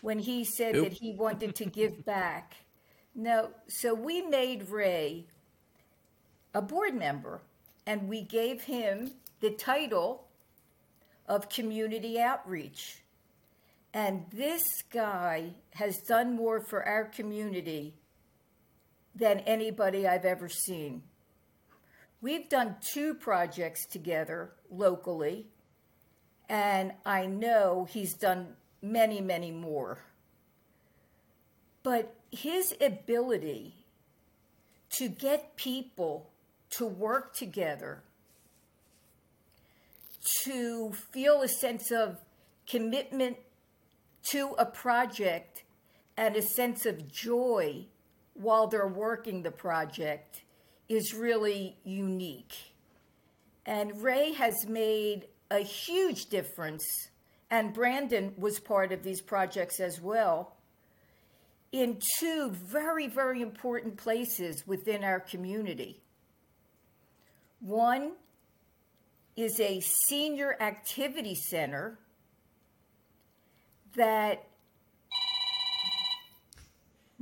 [0.01, 0.83] When he said Who?
[0.83, 2.57] that he wanted to give back.
[3.15, 5.27] No, so we made Ray
[6.55, 7.41] a board member
[7.87, 10.27] and we gave him the title
[11.27, 13.03] of community outreach.
[13.95, 17.95] And this guy has done more for our community
[19.15, 21.03] than anybody I've ever seen.
[22.21, 25.47] We've done two projects together locally,
[26.49, 29.99] and I know he's done many, many more.
[31.83, 33.75] But his ability
[34.99, 36.31] to get people
[36.71, 38.03] to work together,
[40.45, 42.19] to feel a sense of
[42.69, 43.37] commitment
[44.31, 45.65] to a project
[46.17, 47.87] and a sense of joy
[48.35, 50.43] while they're working the project
[50.89, 52.55] is really unique.
[53.65, 56.85] And Ray has made a huge difference,
[57.51, 60.57] and Brandon was part of these projects as well,
[61.71, 66.03] in two very, very important places within our community.
[67.61, 68.13] One
[69.37, 71.99] is a senior activity center
[73.95, 74.45] that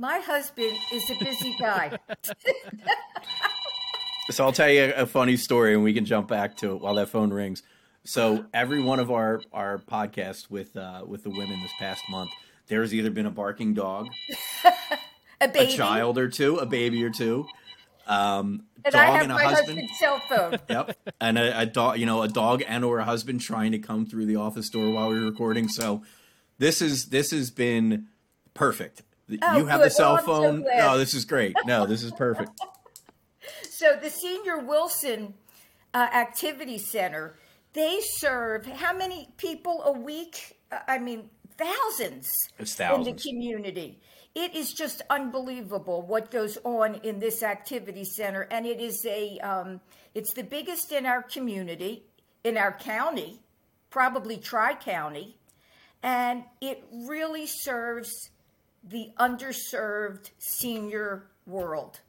[0.01, 1.99] my husband is a busy guy.
[4.31, 6.95] so I'll tell you a funny story, and we can jump back to it while
[6.95, 7.61] that phone rings.
[8.03, 12.31] So every one of our our podcasts with uh, with the women this past month,
[12.65, 14.07] there's either been a barking dog,
[15.39, 17.45] a a child or two, a baby or two,
[18.07, 19.81] um, and dog I have and a my husband.
[19.81, 20.57] husband's cell phone.
[20.67, 23.79] Yep, and a, a dog, you know, a dog and or a husband trying to
[23.79, 25.67] come through the office door while we were recording.
[25.67, 26.01] So
[26.57, 28.07] this is this has been
[28.55, 29.03] perfect.
[29.41, 29.87] Oh, you have good.
[29.87, 30.61] the cell Well, so phone.
[30.63, 30.87] glad.
[30.93, 31.55] oh, this is great.
[31.65, 32.51] No, this is perfect.
[33.69, 35.33] So the Senior Wilson
[35.95, 37.35] uh, Activity Center,
[37.73, 40.59] they serve how many people a week?
[40.71, 43.07] Uh, I mean, thousands, It's thousands.
[43.07, 43.99] in the community.
[44.35, 49.39] It is just unbelievable what goes on in this activity center, and it is a
[49.39, 49.81] um,
[50.13, 52.03] it's the biggest in our community,
[52.43, 53.39] in our county,
[53.89, 55.37] probably tri county,
[56.03, 58.29] and it really serves
[58.83, 61.99] the underserved senior world.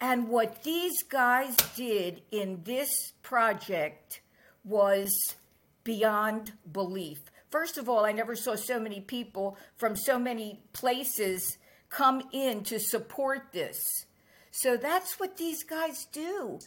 [0.00, 4.20] And what these guys did in this project
[4.64, 5.36] was
[5.84, 7.18] beyond belief.
[7.50, 11.56] First of all, I never saw so many people from so many places
[11.88, 14.06] come in to support this.
[14.50, 16.58] So that's what these guys do.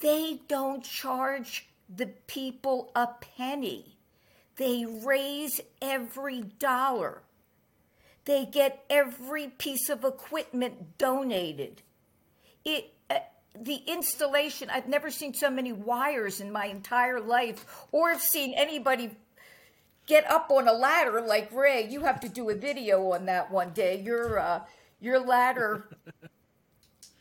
[0.00, 3.98] They don't charge the people a penny,
[4.56, 7.22] they raise every dollar.
[8.24, 11.82] They get every piece of equipment donated.
[12.64, 13.18] It uh,
[13.58, 18.54] the installation, I've never seen so many wires in my entire life or have seen
[18.54, 19.10] anybody
[20.06, 21.88] get up on a ladder like Ray.
[21.90, 24.00] You have to do a video on that one day.
[24.00, 24.60] Your uh,
[25.00, 25.88] your ladder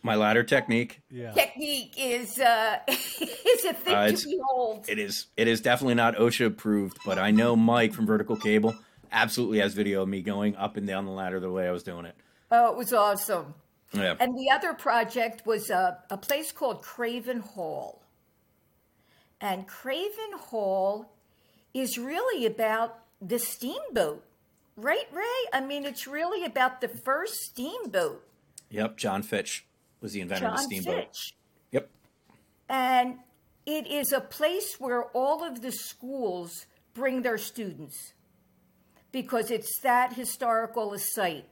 [0.03, 0.99] My ladder technique.
[1.11, 1.31] Yeah.
[1.31, 4.85] technique is uh, is a thing Uh, to behold.
[4.87, 5.27] It is.
[5.37, 8.75] It is definitely not OSHA approved, but I know Mike from Vertical Cable
[9.11, 11.83] absolutely has video of me going up and down the ladder the way I was
[11.83, 12.15] doing it.
[12.51, 13.53] Oh, it was awesome.
[13.93, 14.15] Yeah.
[14.19, 18.01] And the other project was a, a place called Craven Hall.
[19.39, 21.11] And Craven Hall
[21.73, 24.23] is really about the steamboat,
[24.75, 25.23] right, Ray?
[25.53, 28.23] I mean, it's really about the first steamboat,
[28.71, 28.97] Yep.
[28.97, 29.65] John Fitch
[29.99, 31.05] was the inventor of the John steamboat.
[31.07, 31.35] Fitch.
[31.71, 31.89] Yep.
[32.69, 33.19] And
[33.65, 38.13] it is a place where all of the schools bring their students
[39.11, 41.45] because it's that historical a site.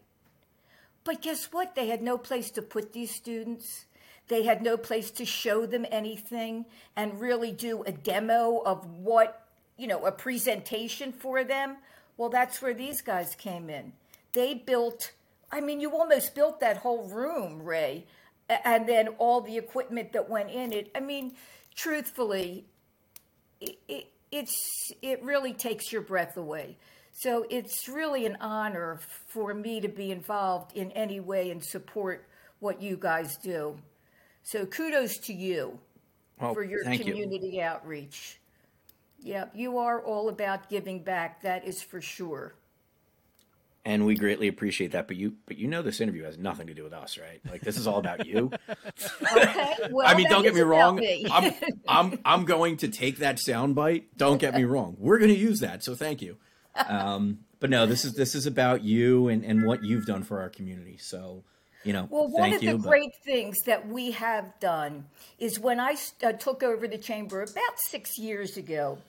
[1.04, 1.76] But guess what?
[1.76, 3.86] They had no place to put these students.
[4.28, 9.48] They had no place to show them anything and really do a demo of what,
[9.78, 11.78] you know, a presentation for them.
[12.18, 13.94] Well, that's where these guys came in.
[14.34, 15.14] They built,
[15.52, 18.06] I mean, you almost built that whole room, Ray,
[18.50, 20.92] and then all the equipment that went in it.
[20.94, 21.34] I mean,
[21.76, 22.66] truthfully,
[23.62, 26.78] it, it, it's it really takes your breath away.
[27.22, 32.26] So it's really an honor for me to be involved in any way and support
[32.60, 33.78] what you guys do.
[34.42, 35.80] So kudos to you
[36.40, 37.12] Well, for your thank you.
[37.12, 38.40] community outreach.
[39.22, 41.42] Yep, you are all about giving back.
[41.42, 42.54] That is for sure.
[43.84, 45.06] And we greatly appreciate that.
[45.06, 47.42] But you, but you know, this interview has nothing to do with us, right?
[47.52, 48.50] Like this is all about you.
[49.36, 49.74] Okay.
[49.92, 50.96] Well, I mean, don't get me wrong.
[50.96, 51.26] me.
[51.30, 51.54] I'm,
[51.88, 54.06] I'm, I'm going to take that soundbite.
[54.16, 54.96] Don't get me wrong.
[54.98, 55.84] We're going to use that.
[55.84, 56.38] So thank you.
[56.76, 60.40] Um, but no, this is this is about you and, and what you've done for
[60.42, 60.98] our community.
[60.98, 61.44] So,
[61.84, 62.72] you know, Well, one of you.
[62.74, 65.06] the but- great things that we have done
[65.38, 69.00] is when I uh, took over the chamber about six years ago,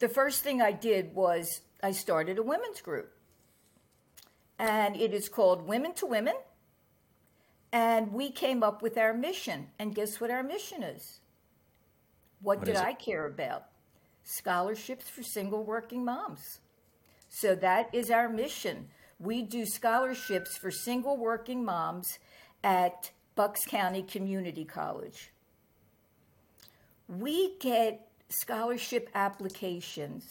[0.00, 3.10] the first thing I did was I started a women's group.
[4.58, 6.34] And it is called Women to Women.
[7.72, 9.68] And we came up with our mission.
[9.78, 11.20] And guess what our mission is?
[12.40, 12.80] What, What did is?
[12.80, 13.64] I care about?
[14.22, 16.60] Scholarships for single working moms.
[17.40, 18.88] So that is our mission.
[19.18, 22.18] We do scholarships for single working moms
[22.62, 25.32] at Bucks County Community College.
[27.08, 30.24] We get scholarship applications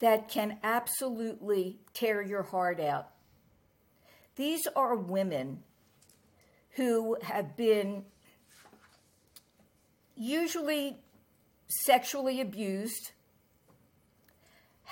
[0.00, 3.10] that can absolutely tear your heart out.
[4.34, 5.62] These are women
[6.70, 8.04] who have been
[10.16, 10.96] usually
[11.68, 13.12] sexually abused,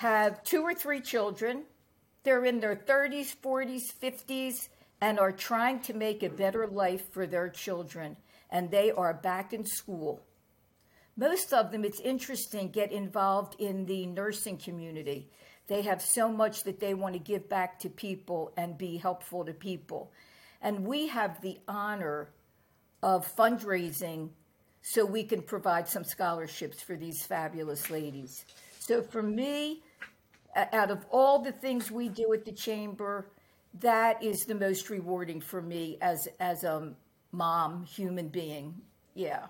[0.03, 1.63] have two or three children,
[2.25, 4.69] they're in their 30s, 40s, 50s,
[5.01, 8.17] and are trying to make a better life for their children,
[8.51, 10.21] and they are back in school.
[11.17, 15.31] Most of them, it's interesting, get involved in the nursing community.
[15.69, 19.45] They have so much that they want to give back to people and be helpful
[19.45, 20.11] to people.
[20.61, 22.31] And we have the honor
[23.05, 24.31] of fundraising
[24.83, 28.45] so we can provide some scholarships for these fabulous ladies.
[28.81, 29.85] So for me,
[30.55, 33.31] out of all the things we do at the chamber,
[33.81, 36.93] that is the most rewarding for me as as a
[37.33, 38.75] mom, human being.
[39.15, 39.47] Yeah.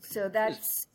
[0.00, 0.86] So that's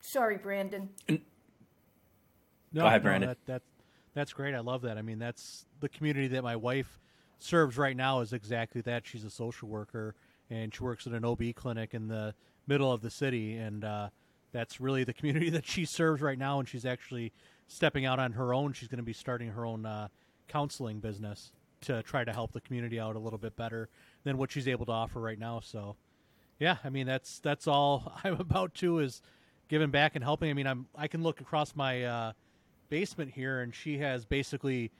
[0.00, 0.88] sorry, Brandon.
[1.08, 3.28] No, Go ahead, no, Brandon.
[3.30, 3.62] that, that,
[4.14, 4.54] that's great.
[4.54, 4.96] I love that.
[4.96, 7.00] I mean, that's the community that my wife
[7.38, 9.06] serves right now is exactly that.
[9.06, 10.14] She's a social worker
[10.50, 12.34] and she works at an OB clinic in the
[12.66, 14.08] middle of the city, and uh,
[14.52, 16.58] that's really the community that she serves right now.
[16.58, 17.32] And she's actually
[17.70, 18.72] stepping out on her own.
[18.72, 20.08] She's going to be starting her own uh,
[20.48, 21.52] counseling business
[21.82, 23.88] to try to help the community out a little bit better
[24.24, 25.60] than what she's able to offer right now.
[25.60, 25.96] So,
[26.58, 29.22] yeah, I mean that's that's all I'm about to is
[29.68, 30.50] giving back and helping.
[30.50, 32.32] I mean, I'm I can look across my uh,
[32.88, 34.90] basement here, and she has basically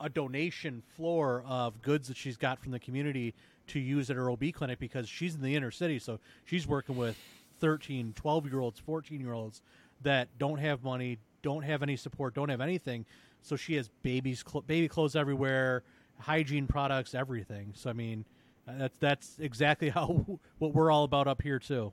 [0.00, 3.34] a donation floor of goods that she's got from the community
[3.66, 5.98] to use at her OB clinic because she's in the inner city.
[5.98, 7.16] So she's working with
[7.60, 9.62] 13, 12 year olds, 14 year olds
[10.02, 13.06] that don't have money, don't have any support, don't have anything.
[13.42, 15.84] So she has babies, cl- baby clothes everywhere,
[16.18, 17.72] hygiene products, everything.
[17.76, 18.24] So I mean,
[18.66, 20.26] uh, that's that's exactly how
[20.58, 21.92] what we're all about up here too.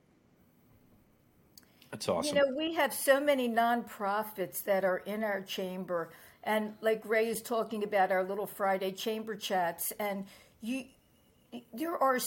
[1.92, 2.38] That's awesome.
[2.38, 6.10] You know, we have so many nonprofits that are in our chamber,
[6.42, 10.26] and like Ray is talking about our little Friday chamber chats, and
[10.62, 10.86] you,
[11.74, 12.18] there are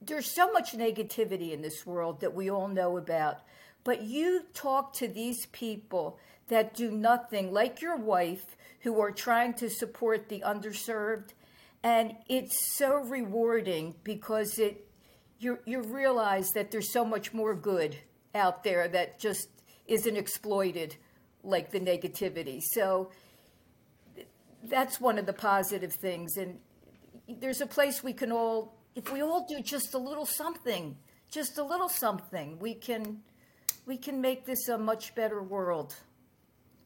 [0.00, 3.40] there's so much negativity in this world that we all know about,
[3.84, 9.54] but you talk to these people that do nothing, like your wife, who are trying
[9.54, 11.30] to support the underserved,
[11.82, 14.86] and it's so rewarding because it
[15.38, 17.96] you you realize that there's so much more good
[18.34, 19.48] out there that just
[19.86, 20.96] isn't exploited
[21.42, 22.60] like the negativity.
[22.62, 23.10] So
[24.62, 26.58] that's one of the positive things and
[27.28, 30.96] there's a place we can all if we all do just a little something,
[31.30, 33.22] just a little something, we can
[33.86, 35.94] we can make this a much better world.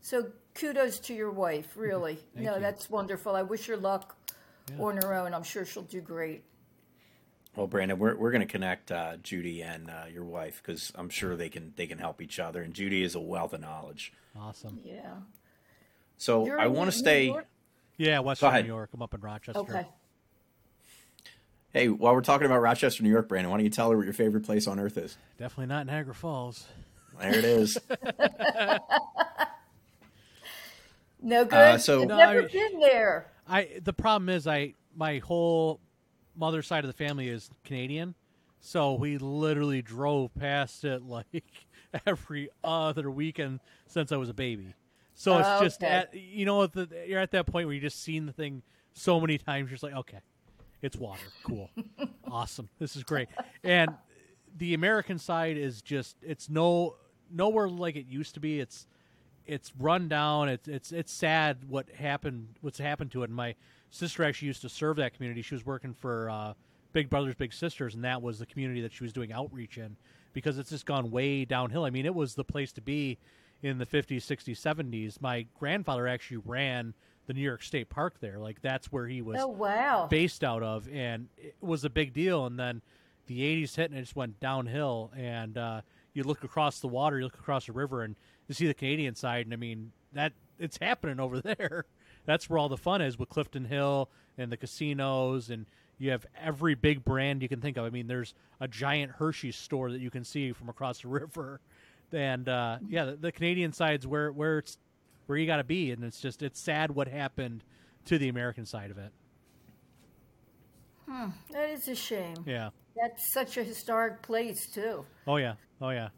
[0.00, 2.18] So kudos to your wife, really.
[2.34, 2.60] no, you.
[2.60, 3.34] that's wonderful.
[3.34, 4.16] I wish her luck
[4.78, 5.34] on her own.
[5.34, 6.44] I'm sure she'll do great.
[7.56, 11.08] Well, Brandon, we're we're going to connect uh, Judy and uh, your wife because I'm
[11.08, 12.62] sure they can they can help each other.
[12.62, 14.12] And Judy is a wealth of knowledge.
[14.38, 14.78] Awesome.
[14.84, 15.14] Yeah.
[16.16, 17.26] So You're I want to stay.
[17.26, 17.46] York?
[17.96, 18.64] Yeah, Western ahead.
[18.64, 18.90] New York.
[18.94, 19.58] I'm up in Rochester.
[19.60, 19.86] Okay.
[21.72, 24.04] Hey, while we're talking about Rochester, New York, Brandon, why don't you tell her what
[24.04, 25.18] your favorite place on earth is?
[25.36, 26.64] Definitely not Niagara Falls.
[27.20, 27.76] There it is.
[31.20, 31.54] No good.
[31.58, 33.30] Uh, so- I've No, never I- been there.
[33.46, 35.80] I the problem is I my whole
[36.36, 38.14] mother side of the family is Canadian,
[38.60, 41.44] so we literally drove past it like
[42.06, 44.74] every other weekend since I was a baby.
[45.14, 45.92] So it's just Okay.
[45.92, 48.62] at you know at the, you're at that point where you just seen the thing
[48.92, 49.70] so many times.
[49.70, 50.20] You're just like, okay,
[50.82, 51.70] it's water, cool,
[52.30, 53.28] awesome, this is great.
[53.64, 53.94] And
[54.56, 56.96] the American side is just it's no
[57.30, 58.60] nowhere like it used to be.
[58.60, 58.86] It's
[59.48, 60.48] it's run down.
[60.48, 62.48] It's it's it's sad what happened.
[62.60, 63.30] What's happened to it.
[63.30, 63.54] And my
[63.90, 65.42] sister actually used to serve that community.
[65.42, 66.52] She was working for uh,
[66.92, 69.96] Big Brothers Big Sisters, and that was the community that she was doing outreach in
[70.32, 71.84] because it's just gone way downhill.
[71.84, 73.18] I mean, it was the place to be
[73.62, 75.20] in the 50s, 60s, 70s.
[75.20, 76.94] My grandfather actually ran
[77.26, 78.38] the New York State Park there.
[78.38, 80.06] Like that's where he was Oh wow.
[80.10, 82.46] based out of, and it was a big deal.
[82.46, 82.82] And then
[83.26, 85.10] the '80s hit, and it just went downhill.
[85.16, 85.80] And uh,
[86.14, 88.16] you look across the water, you look across the river, and
[88.48, 89.46] you see the Canadian side.
[89.46, 91.84] And I mean, that it's happening over there.
[92.26, 95.66] That's where all the fun is with Clifton Hill and the casinos, and
[95.98, 97.84] you have every big brand you can think of.
[97.84, 101.60] I mean, there's a giant Hershey store that you can see from across the river.
[102.12, 104.78] And uh, yeah, the, the Canadian side's where where it's
[105.26, 107.64] where you got to be, and it's just it's sad what happened
[108.06, 109.12] to the American side of it.
[111.50, 112.36] That is a shame.
[112.46, 112.70] Yeah.
[112.96, 115.04] That's such a historic place too.
[115.26, 115.54] Oh yeah.
[115.80, 116.08] Oh yeah.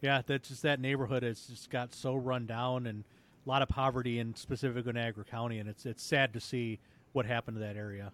[0.00, 0.22] Yeah.
[0.26, 3.04] That's just that neighborhood has just got so run down and
[3.46, 6.80] a lot of poverty in specific in Niagara County, and it's it's sad to see
[7.12, 8.12] what happened to that area.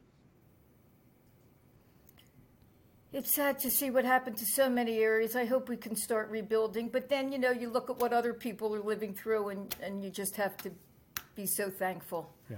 [3.14, 5.36] it's sad to see what happened to so many areas.
[5.36, 6.88] I hope we can start rebuilding.
[6.88, 10.02] But then, you know, you look at what other people are living through, and, and
[10.02, 10.72] you just have to
[11.36, 12.34] be so thankful.
[12.50, 12.56] Yeah.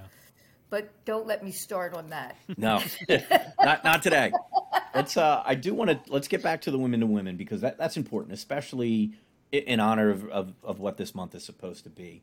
[0.70, 2.36] But don't let me start on that.
[2.56, 2.82] No,
[3.62, 4.32] not not today.
[4.94, 5.16] Let's.
[5.16, 6.12] Uh, I do want to.
[6.12, 9.12] Let's get back to the women to women because that, that's important, especially
[9.52, 12.22] in honor of, of, of what this month is supposed to be.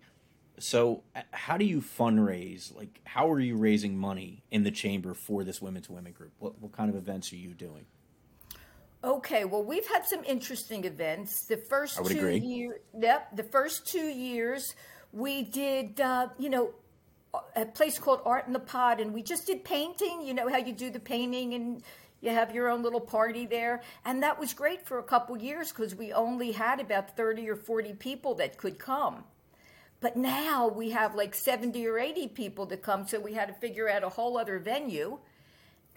[0.60, 2.76] So, how do you fundraise?
[2.76, 6.34] Like, how are you raising money in the chamber for this women to women group?
[6.40, 7.86] What what kind of events are you doing?
[9.04, 11.46] Okay, well, we've had some interesting events.
[11.46, 14.76] The first two years, yep, the first two years
[15.12, 16.72] we did, uh, you know,
[17.56, 20.22] a place called Art in the Pod, and we just did painting.
[20.24, 21.84] You know how you do the painting and
[22.24, 25.74] you have your own little party there, and that was great for a couple years
[25.74, 29.26] because we only had about thirty or forty people that could come.
[30.00, 33.54] But now we have like seventy or eighty people to come, so we had to
[33.54, 35.20] figure out a whole other venue.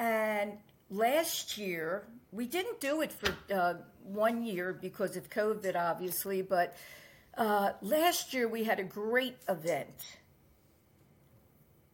[0.01, 0.59] And
[0.91, 6.77] last year we didn't do it for uh, one year because of COVID, obviously, but
[7.39, 10.19] uh, last year we had a great event.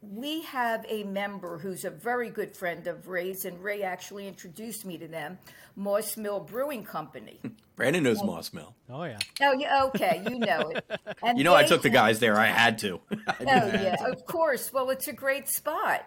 [0.02, 4.84] We have a member who's a very good friend of Ray's, and Ray actually introduced
[4.84, 5.38] me to them,
[5.76, 7.40] Moss Mill Brewing Company.
[7.76, 8.74] Brandon knows Moss Mill.
[8.90, 9.18] Oh yeah.
[9.40, 9.84] Oh yeah.
[9.84, 10.84] Okay, you know it.
[11.22, 12.36] And you know, I took the guys there.
[12.36, 13.00] I had to.
[13.10, 14.12] I oh yeah, to.
[14.12, 14.72] of course.
[14.72, 16.04] Well, it's a great spot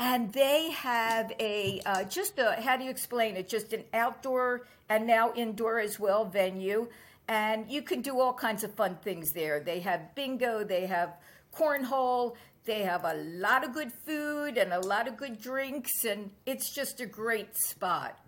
[0.00, 4.66] and they have a uh, just a how do you explain it just an outdoor
[4.88, 6.88] and now indoor as well venue
[7.28, 11.16] and you can do all kinds of fun things there they have bingo they have
[11.54, 12.34] cornhole
[12.64, 16.74] they have a lot of good food and a lot of good drinks and it's
[16.74, 18.18] just a great spot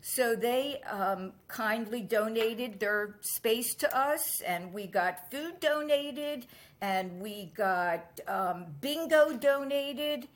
[0.00, 6.46] so they um, kindly donated their space to us and we got food donated
[6.80, 10.28] and we got um, bingo donated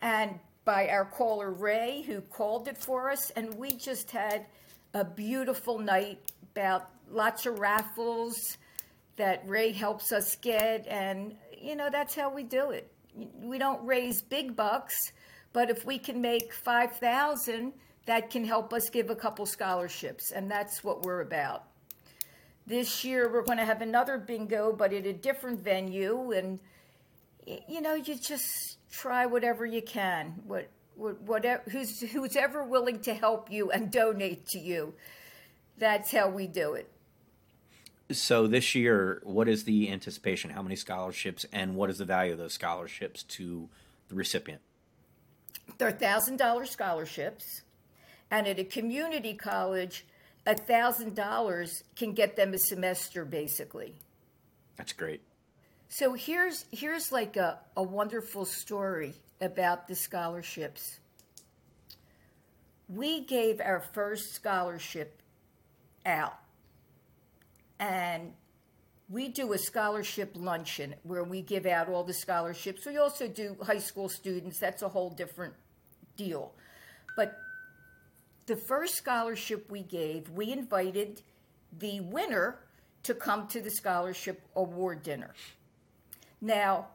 [0.00, 3.30] and by our caller Ray, who called it for us.
[3.30, 4.44] And we just had
[4.92, 6.18] a beautiful night
[6.52, 8.58] about lots of raffles
[9.14, 10.86] that Ray helps us get.
[10.88, 12.90] And, you know, that's how we do it.
[13.40, 14.94] We don't raise big bucks,
[15.52, 17.72] but if we can make 5,000,
[18.06, 20.32] that can help us give a couple scholarships.
[20.32, 21.64] And that's what we're about.
[22.66, 26.32] This year, we're going to have another bingo, but at a different venue.
[26.32, 26.60] And,
[27.68, 30.34] you know, you just try whatever you can.
[30.46, 34.94] What, what, whatever, who's, who's ever willing to help you and donate to you.
[35.78, 36.90] That's how we do it.
[38.10, 40.50] So this year, what is the anticipation?
[40.50, 43.68] How many scholarships, and what is the value of those scholarships to
[44.08, 44.60] the recipient?
[45.78, 47.62] They're thousand dollar scholarships,
[48.30, 50.06] and at a community college,
[50.46, 53.96] a thousand dollars can get them a semester, basically.
[54.76, 55.22] That's great.
[55.88, 60.98] So here's here's like a, a wonderful story about the scholarships.
[62.88, 65.20] We gave our first scholarship
[66.04, 66.38] out,
[67.78, 68.32] and
[69.08, 72.86] we do a scholarship luncheon where we give out all the scholarships.
[72.86, 75.54] We also do high school students, that's a whole different
[76.16, 76.52] deal.
[77.16, 77.38] But
[78.46, 81.22] the first scholarship we gave, we invited
[81.78, 82.58] the winner
[83.04, 85.34] to come to the scholarship award dinner.
[86.40, 86.88] Now,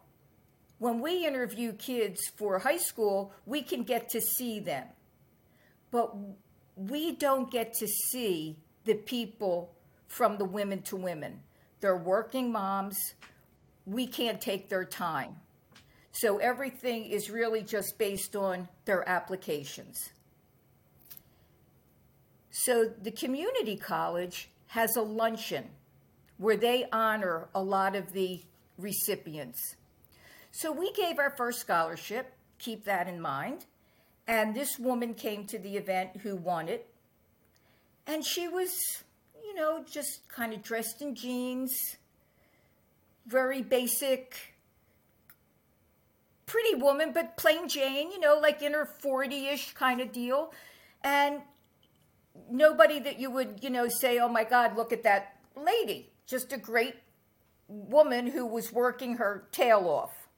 [0.80, 4.88] when we interview kids for high school, we can get to see them.
[5.92, 6.16] But
[6.76, 9.74] we don't get to see the people
[10.12, 11.39] from the women to women.
[11.80, 12.97] They're working moms.
[13.86, 15.38] We can't take their time.
[16.12, 20.09] So everything is really just based on their applications.
[22.49, 25.70] So the community college has a luncheon
[26.38, 28.41] where they honor a lot of the
[28.78, 29.78] recipients.
[30.51, 33.66] So we gave our first scholarship, keep that in mind.
[34.28, 36.88] And this woman came to the event who won it.
[38.05, 38.74] And she was,
[39.52, 41.97] you know, just kind of dressed in jeans,
[43.28, 44.56] very basic,
[46.45, 50.54] pretty woman, but plain Jane, you know, like in her 40 ish kind of deal.
[51.04, 51.41] And
[52.49, 56.10] nobody that you would, you know, say, oh my God, look at that lady.
[56.26, 56.95] Just a great
[57.68, 60.30] woman who was working her tail off.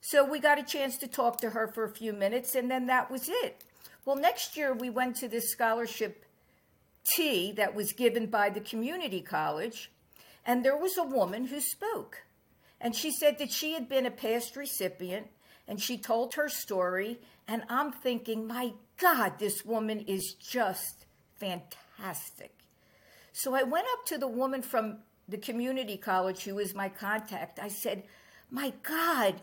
[0.00, 2.86] So we got a chance to talk to her for a few minutes, and then
[2.86, 3.64] that was it.
[4.04, 6.24] Well, next year we went to this scholarship
[7.04, 9.90] tea that was given by the community college,
[10.44, 12.22] and there was a woman who spoke.
[12.80, 15.28] And she said that she had been a past recipient,
[15.68, 17.20] and she told her story.
[17.46, 22.52] And I'm thinking, my God, this woman is just fantastic.
[23.32, 24.98] So I went up to the woman from
[25.28, 28.04] the community college who was my contact, I said,
[28.50, 29.40] My God,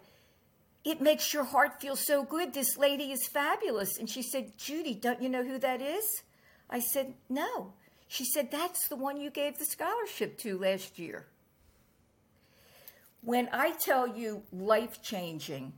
[0.83, 2.53] it makes your heart feel so good.
[2.53, 3.97] This lady is fabulous.
[3.97, 6.05] And she said, Judy, don't you know who that is?
[6.69, 7.73] I said, No.
[8.07, 11.27] She said, That's the one you gave the scholarship to last year.
[13.21, 15.73] When I tell you life changing,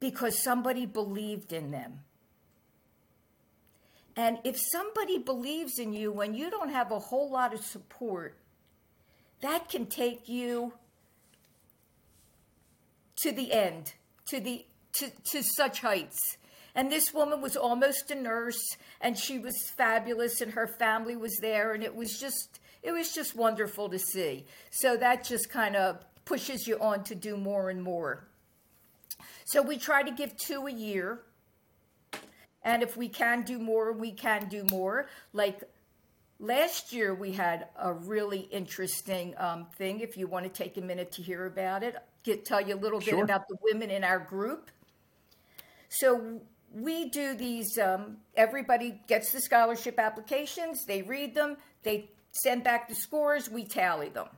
[0.00, 2.00] because somebody believed in them.
[4.16, 8.36] And if somebody believes in you when you don't have a whole lot of support,
[9.40, 10.74] that can take you
[13.22, 13.94] to the end,
[14.28, 14.66] to the
[14.96, 16.36] to, to such heights.
[16.74, 21.36] And this woman was almost a nurse and she was fabulous and her family was
[21.40, 24.44] there and it was just it was just wonderful to see.
[24.70, 28.28] So that just kind of pushes you on to do more and more.
[29.44, 31.20] So we try to give two a year.
[32.62, 35.08] And if we can do more, we can do more.
[35.32, 35.62] Like
[36.38, 40.00] last year, we had a really interesting um, thing.
[40.00, 42.76] If you want to take a minute to hear about it, get tell you a
[42.76, 43.16] little Sure.
[43.16, 44.70] bit about the women in our group.
[45.88, 46.40] So
[46.74, 47.78] we do these.
[47.78, 50.84] Um, everybody gets the scholarship applications.
[50.84, 51.56] They read them.
[51.82, 53.48] They send back the scores.
[53.48, 54.28] We tally them.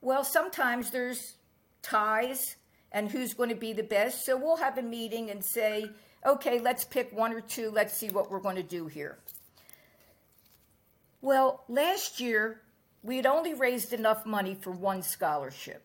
[0.00, 1.34] Well, sometimes there's
[1.82, 2.56] ties
[2.92, 4.24] and who's going to be the best.
[4.24, 5.90] So we'll have a meeting and say,
[6.24, 7.70] okay, let's pick one or two.
[7.70, 9.18] Let's see what we're going to do here.
[11.20, 12.60] Well, last year,
[13.02, 15.82] we had only raised enough money for one scholarship.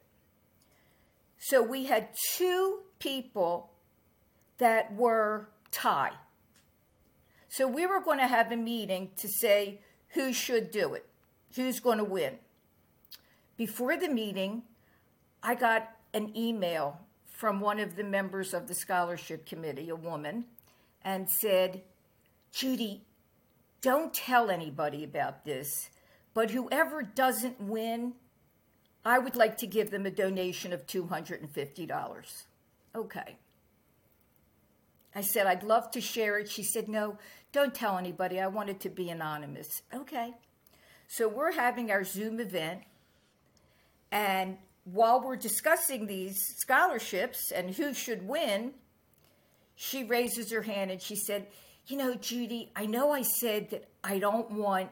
[1.39, 3.71] So we had two people
[4.57, 6.13] that were tie.
[7.49, 9.79] So we were going to have a meeting to say
[10.09, 11.05] who should do it,
[11.55, 12.35] who's going to win.
[13.55, 14.63] Before the meeting,
[15.41, 20.45] I got an email from one of the members of the scholarship committee, a woman,
[21.03, 21.81] and said,
[22.51, 23.03] Judy,
[23.81, 25.89] don't tell anybody about this,
[26.33, 28.13] but whoever doesn't win,
[29.05, 32.43] I would like to give them a donation of $250.
[32.95, 33.37] Okay.
[35.15, 36.49] I said, I'd love to share it.
[36.49, 37.17] She said, No,
[37.51, 38.39] don't tell anybody.
[38.39, 39.81] I want it to be anonymous.
[39.93, 40.33] Okay.
[41.07, 42.81] So we're having our Zoom event.
[44.11, 48.73] And while we're discussing these scholarships and who should win,
[49.75, 51.47] she raises her hand and she said,
[51.87, 54.89] You know, Judy, I know I said that I don't want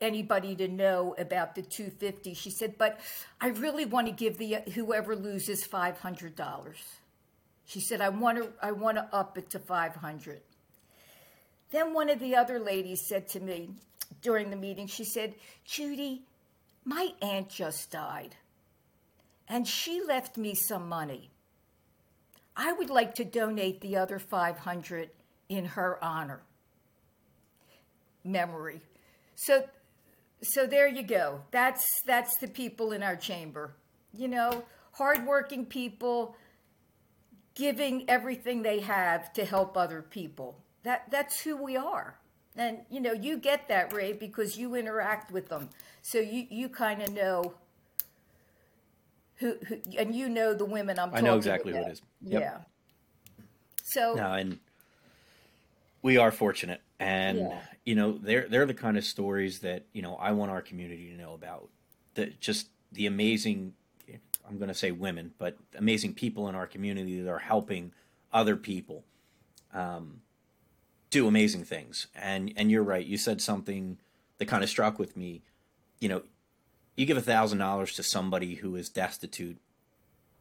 [0.00, 3.00] anybody to know about the 250 she said but
[3.40, 6.74] i really want to give the whoever loses $500
[7.64, 10.40] she said i want to i want to up it to 500
[11.70, 13.70] then one of the other ladies said to me
[14.22, 15.34] during the meeting she said
[15.64, 16.22] judy
[16.84, 18.36] my aunt just died
[19.48, 21.30] and she left me some money
[22.56, 25.10] i would like to donate the other 500
[25.48, 26.42] in her honor
[28.24, 28.80] memory
[29.34, 29.64] so
[30.44, 31.40] so there you go.
[31.50, 33.74] That's that's the people in our chamber.
[34.12, 36.36] You know, hardworking people
[37.54, 40.58] giving everything they have to help other people.
[40.82, 42.18] That that's who we are.
[42.56, 45.70] And you know, you get that, Ray, because you interact with them.
[46.02, 47.54] So you you kind of know
[49.36, 51.92] who, who and you know the women I'm I talking I know exactly who it
[51.92, 52.02] is.
[52.22, 52.40] Yep.
[52.40, 52.58] Yeah.
[53.82, 54.58] So No, and
[56.02, 57.60] we are fortunate, and Yeah.
[57.84, 61.10] you know they're they're the kind of stories that you know I want our community
[61.10, 61.68] to know about.
[62.14, 63.74] That just the amazing,
[64.48, 67.92] I'm going to say women, but amazing people in our community that are helping
[68.32, 69.04] other people
[69.72, 70.20] um,
[71.10, 72.08] do amazing things.
[72.14, 73.04] And and you're right.
[73.04, 73.98] You said something
[74.38, 75.42] that kind of struck with me.
[76.00, 76.22] You know,
[76.96, 79.58] you give a thousand dollars to somebody who is destitute,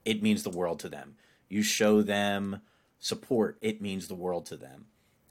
[0.05, 1.15] it means the world to them.
[1.47, 2.61] You show them
[2.99, 4.85] support, it means the world to them.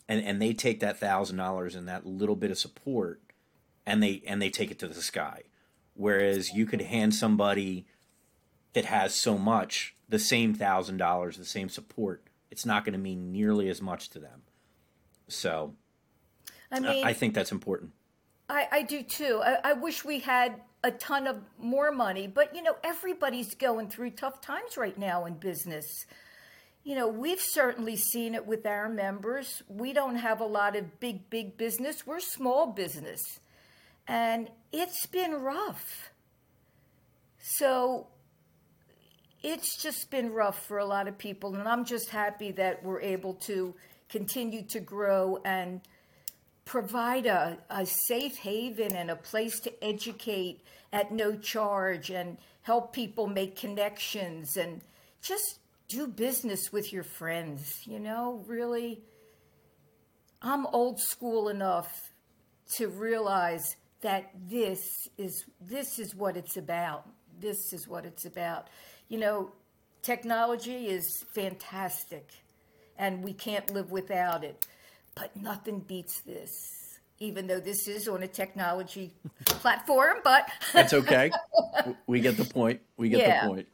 [0.08, 3.20] And and they take that thousand dollars and that little bit of support
[3.86, 5.42] and they and they take it to the sky.
[5.94, 7.86] Whereas you could hand somebody
[8.74, 12.98] that has so much the same thousand dollars, the same support, it's not going to
[12.98, 14.42] mean nearly as much to them.
[15.28, 15.74] So
[16.70, 17.92] I I- mean, I think that's important.
[18.48, 19.40] I, I do too.
[19.42, 23.88] I, I wish we had a ton of more money, but you know, everybody's going
[23.88, 26.04] through tough times right now in business.
[26.84, 29.62] You know, we've certainly seen it with our members.
[29.68, 32.04] We don't have a lot of big, big business.
[32.06, 33.38] We're small business.
[34.08, 36.10] And it's been rough.
[37.38, 38.08] So
[39.42, 41.54] it's just been rough for a lot of people.
[41.54, 43.74] And I'm just happy that we're able to
[44.08, 45.80] continue to grow and
[46.64, 50.60] provide a, a safe haven and a place to educate
[50.92, 54.80] at no charge and help people make connections and
[55.22, 59.02] just do business with your friends you know really
[60.40, 62.12] i'm old school enough
[62.76, 67.06] to realize that this is this is what it's about
[67.42, 68.68] this is what it's about.
[69.08, 69.52] You know,
[70.02, 72.30] technology is fantastic,
[72.98, 74.66] and we can't live without it,
[75.14, 76.78] but nothing beats this.
[77.18, 79.12] Even though this is on a technology
[79.44, 81.30] platform, but that's okay.
[82.06, 82.80] we get the point.
[82.96, 83.42] We get Yeah.
[83.44, 83.68] the point.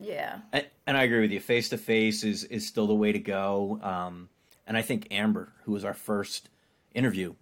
[0.00, 1.40] yeah, And, and I agree with you.
[1.40, 3.78] Face to face is is still the way to go.
[3.82, 4.28] Um,
[4.66, 6.50] and I think Amber, who was our first
[6.94, 7.34] interview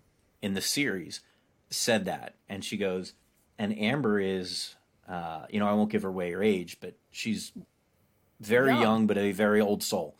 [0.43, 1.21] in the series,
[1.71, 3.15] said that, and she goes,
[3.59, 4.75] and Amber is,
[5.09, 7.53] uh, you know, I won't give her away her age, but she's
[8.41, 8.81] very Young.
[8.81, 10.17] young, but a very old soul.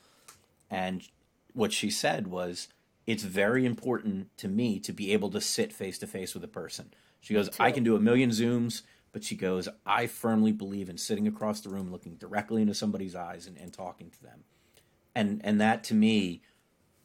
[0.71, 1.03] And
[1.53, 2.69] what she said was,
[3.07, 6.49] it's very important to me to be able to sit face to face with a
[6.49, 6.93] person.
[7.21, 10.99] She goes, I can do a million Zooms, but she goes, I firmly believe in
[10.99, 14.45] sitting across the room, looking directly into somebody's eyes and, and talking to them.
[15.15, 16.43] And and that to me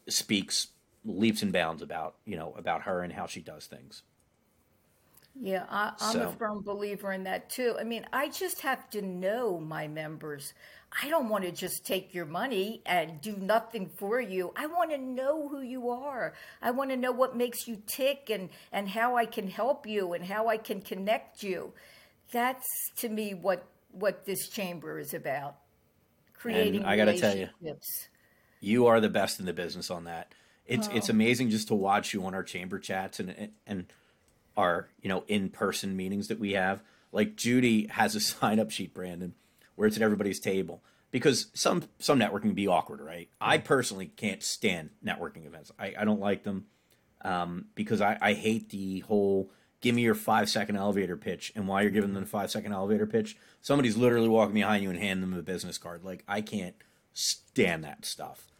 [0.08, 0.68] speaks
[1.04, 4.04] leaps and bounds about, you know, about her and how she does things.
[5.40, 7.76] Yeah, I, I'm So- a firm believer in that too.
[7.80, 10.54] I mean, I just have to know my members.
[11.04, 14.54] I don't want to just take your money and do nothing for you.
[14.56, 16.34] I want to know who you are.
[16.62, 20.14] I want to know what makes you tick and, and how I can help you
[20.14, 21.74] and how I can connect you.
[22.32, 22.66] That's
[22.98, 25.56] to me what what this chamber is about.
[26.34, 27.50] Creating I gotta tell you.
[28.60, 30.34] You are the best in the business on that.
[30.66, 31.14] It's it's oh.
[31.14, 33.86] amazing just to watch you on our chamber chats and and
[34.58, 36.82] our you know in person meetings that we have.
[37.14, 39.34] Like Judy has a sign up sheet, Brandon,
[39.76, 43.30] where it's at everybody's table because some some networking can be awkward, right?
[43.40, 45.72] I personally can't stand networking events.
[45.80, 46.66] I, I don't like them
[47.22, 51.68] um, because I, I hate the whole give me your five second elevator pitch and
[51.68, 55.00] while you're giving them the five second elevator pitch, somebody's literally walking behind you and
[55.00, 56.04] handing them a business card.
[56.04, 56.76] Like I can't
[57.14, 58.52] stand that stuff.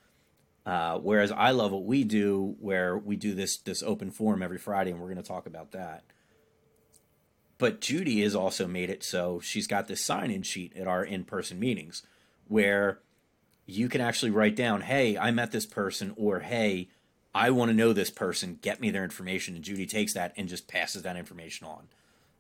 [0.68, 4.58] Uh, whereas I love what we do, where we do this this open forum every
[4.58, 6.04] Friday, and we're going to talk about that.
[7.58, 11.04] But Judy has also made it so she's got this sign in sheet at our
[11.04, 12.04] in person meetings,
[12.48, 13.00] where
[13.66, 16.90] you can actually write down, "Hey, I met this person," or "Hey,
[17.34, 18.60] I want to know this person.
[18.62, 21.88] Get me their information." And Judy takes that and just passes that information on.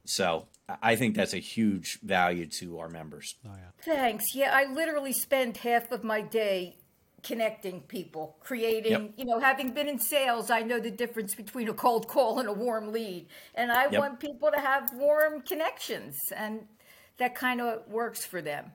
[0.05, 3.35] So I- I think that's a huge value to our members.
[3.45, 3.71] Oh yeah.
[3.83, 4.25] Thanks.
[4.35, 6.75] Yeah, I literally spend half of my day
[7.23, 9.13] connecting people, creating, Yep.
[9.17, 12.47] you know, having been in sales, I know the difference between a cold call and
[12.47, 13.27] a warm lead.
[13.55, 13.99] And I Yep.
[13.99, 16.67] want people to have warm connections, and
[17.17, 18.71] that kind of works for them.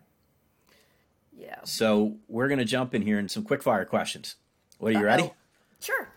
[1.33, 1.61] Yeah.
[1.65, 4.37] So we're going to jump in here in some quick fire questions.
[4.79, 5.23] What are you ready?
[5.25, 5.35] Uh-oh.
[5.81, 6.09] Sure.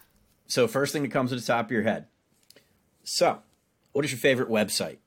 [0.47, 2.07] So first thing that comes to the top of your head.
[3.03, 3.41] So,
[3.93, 4.97] what is your favorite website?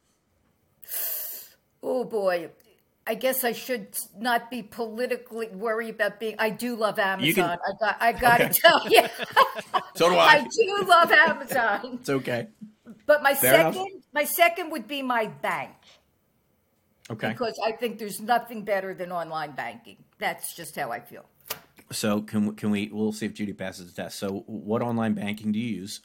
[1.83, 2.51] Oh boy.
[3.09, 3.89] I guess I should
[4.19, 6.37] not be politically worried about being.
[6.39, 7.35] I do love Amazon.
[7.35, 7.97] Can- I got.
[8.01, 8.53] I got Okay.
[8.53, 9.03] to tell you,
[9.97, 10.47] So do I I.
[10.47, 11.99] do love Amazon.
[12.01, 12.49] It's okay.
[13.07, 13.75] But my Fair enough.
[13.75, 15.73] second, my second would be my bank
[17.11, 17.31] Okay.
[17.31, 19.97] because I think there's nothing better than online banking.
[20.19, 21.25] That's just how I feel.
[21.91, 22.91] So can can we?
[22.93, 24.19] We'll see if Judy passes the test.
[24.19, 26.01] So, what online banking do you use?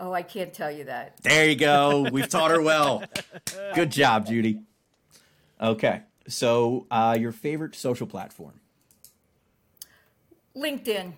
[0.00, 1.18] Oh, I can't tell you that.
[1.22, 2.06] There you go.
[2.10, 3.02] We've taught her well.
[3.74, 4.60] Good job, Judy.
[5.60, 6.02] Okay.
[6.28, 8.60] So, uh, your favorite social platform?
[10.56, 11.12] LinkedIn.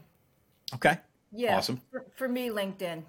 [0.75, 0.99] Okay.
[1.33, 1.57] Yeah.
[1.57, 1.81] Awesome.
[1.91, 3.03] For, for me, LinkedIn.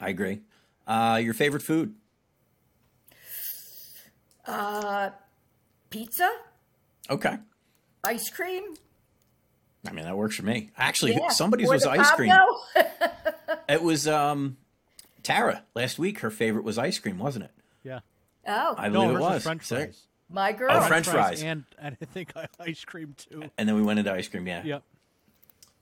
[0.00, 0.40] I agree.
[0.86, 1.94] Uh, your favorite food?
[4.46, 5.10] Uh,
[5.90, 6.30] Pizza,
[7.10, 7.36] Okay.
[8.04, 8.62] ice cream.
[9.86, 10.70] I mean, that works for me.
[10.76, 11.28] Actually, Yeah.
[11.28, 12.32] somebody's Or was ice cream.
[13.68, 14.56] It was um,
[15.22, 16.20] Tara last week.
[16.20, 17.50] Her favorite was ice cream, wasn't it?
[17.84, 18.00] Yeah.
[18.46, 19.42] oh, I No, believe it was was.
[19.42, 19.74] French See?
[19.76, 20.02] fries.
[20.30, 20.70] My girl.
[20.72, 21.42] Oh, French fries.
[21.42, 23.44] and and I think ice cream too.
[23.56, 24.46] And then we went into ice cream.
[24.46, 24.62] Yeah.
[24.64, 24.82] Yep.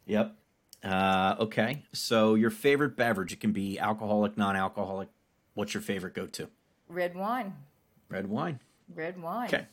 [0.07, 0.37] Yep.
[0.85, 1.83] Uh, okay.
[1.93, 3.33] So your favorite beverage?
[3.33, 5.09] It can be alcoholic, non-alcoholic.
[5.55, 6.49] What's your favorite go-to?
[6.89, 7.55] Red wine.
[8.09, 8.61] Red wine.
[8.95, 9.49] Red wine.
[9.49, 9.67] Okay.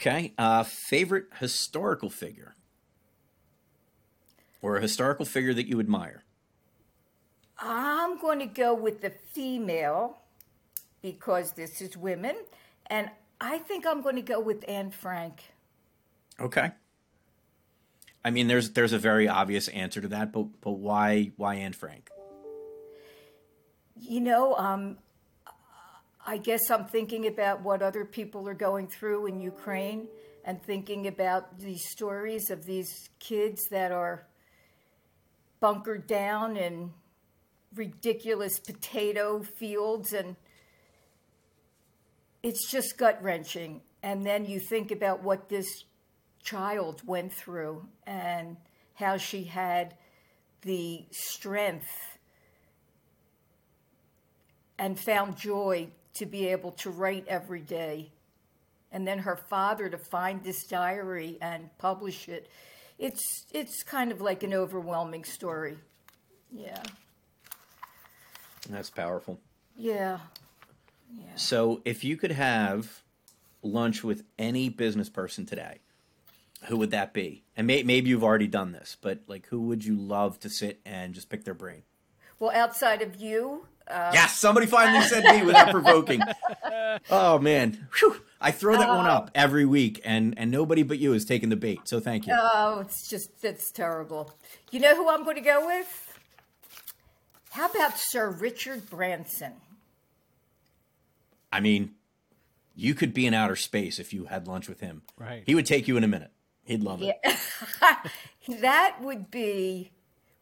[0.00, 0.32] Okay.
[0.38, 2.54] Uh, favorite historical figure,
[4.62, 6.22] or a historical figure that you admire?
[7.58, 10.18] I'm going to go with the female
[11.04, 12.34] because this is women,
[12.86, 15.42] and I think I'm going to go with Anne Frank.
[16.40, 16.70] Okay.
[18.24, 21.74] I mean, there's there's a very obvious answer to that, but but why why Anne
[21.74, 22.08] Frank?
[24.00, 24.96] You know, um,
[26.26, 30.08] I guess I'm thinking about what other people are going through in Ukraine
[30.42, 34.26] and thinking about these stories of these kids that are
[35.60, 36.94] bunkered down in
[37.74, 40.36] ridiculous potato fields and
[42.44, 43.80] it's just gut wrenching.
[44.02, 45.66] And then you think about what this
[46.42, 48.58] child went through and
[48.92, 49.94] how she had
[50.60, 52.18] the strength
[54.78, 58.12] and found joy to be able to write every day.
[58.92, 62.48] And then her father to find this diary and publish it.
[62.98, 65.78] It's it's kind of like an overwhelming story.
[66.52, 66.82] Yeah.
[68.68, 69.40] That's powerful.
[69.76, 70.18] Yeah.
[71.36, 73.02] So, if you could have
[73.62, 75.78] lunch with any business person today,
[76.66, 77.42] who would that be?
[77.56, 80.80] And may, maybe you've already done this, but like, who would you love to sit
[80.84, 81.82] and just pick their brain?
[82.38, 86.22] Well, outside of you, uh, yes, somebody finally said me without provoking.
[87.10, 88.16] Oh man, Whew.
[88.40, 91.56] I throw that one up every week, and and nobody but you has taken the
[91.56, 91.80] bait.
[91.84, 92.34] So thank you.
[92.36, 94.32] oh, it's just that's terrible.
[94.70, 96.18] You know who I'm going to go with?
[97.50, 99.54] How about Sir Richard Branson?
[101.54, 101.92] I mean,
[102.74, 105.02] you could be in outer space if you had lunch with him.
[105.16, 105.44] Right.
[105.46, 106.32] He would take you in a minute.
[106.64, 107.16] He'd love it.
[108.60, 109.92] That would be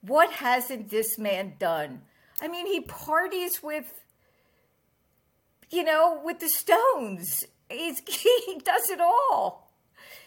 [0.00, 2.02] what hasn't this man done?
[2.40, 4.02] I mean, he parties with,
[5.70, 7.44] you know, with the Stones.
[7.70, 9.70] He's, he does it all.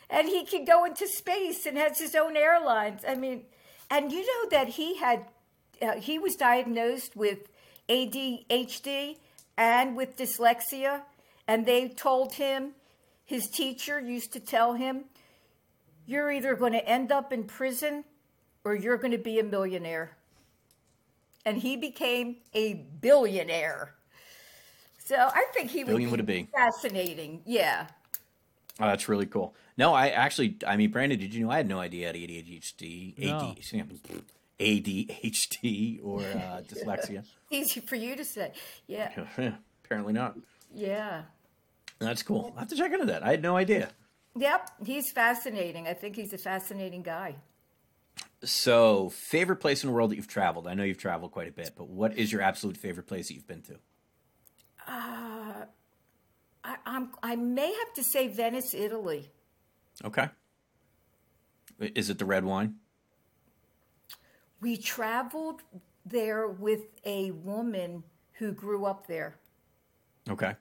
[0.10, 3.02] And he can go into space and has his own airlines.
[3.06, 3.44] I mean,
[3.92, 5.26] and you know that he had,
[5.82, 7.50] uh, he was diagnosed with
[7.90, 9.18] ADHD
[9.58, 11.02] and with dyslexia.
[11.48, 12.72] And they told him,
[13.26, 15.06] his teacher used to tell him,
[16.06, 18.04] you're either going to end up in prison
[18.64, 20.18] or you're going to be a millionaire.
[21.46, 23.94] And he became a billionaire.
[25.00, 26.48] So I think he would Billion be, would it be?
[26.52, 27.42] fascinating.
[27.46, 27.88] Yeah.
[28.80, 29.54] Oh, that's really cool.
[29.78, 32.30] No, I actually, I mean, Brandon, did you know I had no idea I had
[32.30, 33.52] ADHD, No.
[33.52, 33.58] AD,
[34.60, 37.26] ADHD or uh, dyslexia?
[37.50, 38.54] Easy for you to say.
[38.88, 39.12] Yeah.
[39.84, 40.38] Apparently not.
[40.74, 41.24] Yeah.
[42.00, 42.54] That's cool.
[42.56, 43.24] I have to check into that.
[43.24, 43.90] I had no idea.
[44.38, 44.70] Yep.
[44.86, 45.88] He's fascinating.
[45.88, 47.36] I think he's a fascinating guy.
[48.44, 50.68] So, favorite place in the world that you've traveled?
[50.68, 53.34] I know you've traveled quite a bit, but what is your absolute favorite place that
[53.34, 53.76] you've been to?
[56.66, 59.30] I, I'm, I may have to say Venice, Italy.
[60.04, 60.30] Okay.
[61.80, 62.76] Is it the red wine?
[64.66, 65.62] We traveled
[66.08, 68.02] there with a woman
[68.40, 69.38] who grew up there.
[70.28, 70.56] Okay.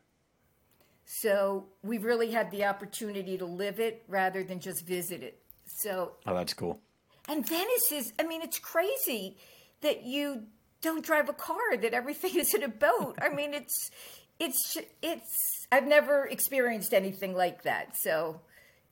[1.06, 5.38] So we really had the opportunity to live it rather than just visit it.
[5.64, 6.82] So, Oh, that's cool.
[7.30, 9.38] and Venice is, I mean, it's crazy
[9.80, 10.42] that you
[10.82, 13.18] don't drive a car, that everything is in a boat.
[13.22, 13.90] I mean, it's,
[14.38, 17.96] it's, it's, I've never experienced anything like that.
[17.96, 18.42] So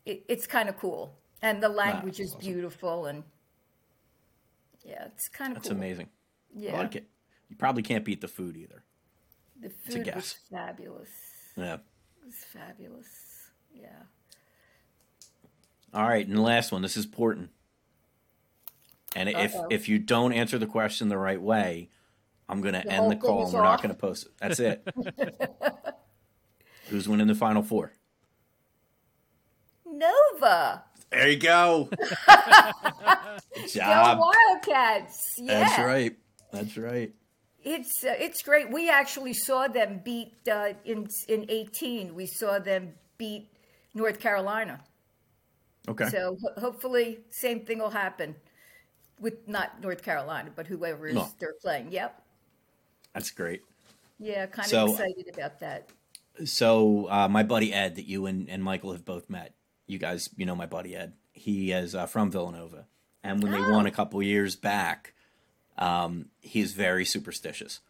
[0.07, 1.19] it, it's kind of cool.
[1.43, 3.05] And the language is beautiful.
[3.05, 3.25] And
[4.85, 5.77] yeah, it's kind of That's cool.
[5.77, 6.09] amazing.
[6.55, 6.75] Yeah.
[6.77, 7.09] I like it.
[7.49, 8.85] You probably can't beat the food either.
[9.61, 11.09] The a food was fabulous.
[11.57, 11.75] Yeah.
[11.75, 11.81] It
[12.27, 13.07] was fabulous.
[13.75, 13.89] Yeah.
[15.95, 16.83] All right, and the last one.
[16.83, 17.51] This is important.
[19.15, 19.67] And if Uh-oh.
[19.71, 21.91] if you don't answer the question the right way,
[22.49, 24.33] I'm going to end the call and we're not going to post it.
[24.41, 24.87] That's it.
[26.89, 27.93] Who's winning the final four?
[29.87, 30.85] Nova.
[31.13, 31.89] There you go.
[31.91, 31.99] Good
[32.29, 34.19] Go job.
[34.19, 35.35] Wildcats.
[35.39, 35.61] Yeah.
[35.61, 36.17] That's right.
[36.53, 37.13] That's right.
[37.65, 38.71] It's uh, it's great.
[38.73, 42.15] We actually saw them beat uh, in in 18.
[42.15, 43.49] We saw them beat
[43.95, 44.81] North Carolina.
[45.89, 46.09] Okay.
[46.09, 48.35] So ho- hopefully same thing will happen
[49.21, 51.29] with not North Carolina, but whoever is No.
[51.39, 51.93] they're playing.
[51.93, 52.21] Yep.
[53.15, 53.63] That's great.
[54.19, 55.89] Yeah, kind So- of excited about that.
[56.47, 59.53] So uh, my buddy Ed, that you and, and Michael have both met,
[59.93, 61.13] you guys, you know my buddy Ed.
[61.33, 62.87] He is uh, from Villanova,
[63.23, 65.15] and when they won a couple years back,
[65.79, 67.81] um, he is very superstitious.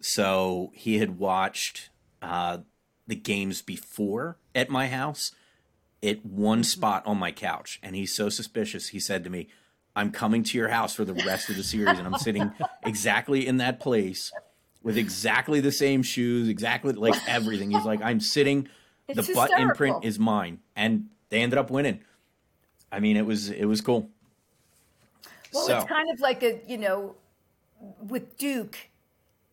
[0.00, 1.90] So he had watched
[2.22, 2.58] uh,
[3.06, 5.32] the games before at my house
[6.02, 8.88] at one spot on my couch, and he's so suspicious.
[8.88, 9.48] He said to me,
[9.94, 12.52] "I'm coming to your house for the rest of the series, and I'm sitting
[12.84, 14.32] exactly in that place."
[14.82, 17.70] With exactly the same shoes, exactly like everything.
[17.70, 18.66] He's like, I'm sitting.
[19.06, 22.00] It's the butt imprint is mine, and they ended up winning.
[22.92, 24.10] I mean, it was it was cool.
[25.52, 27.16] Well, so it's kind of like a you know,
[28.06, 28.76] with Duke,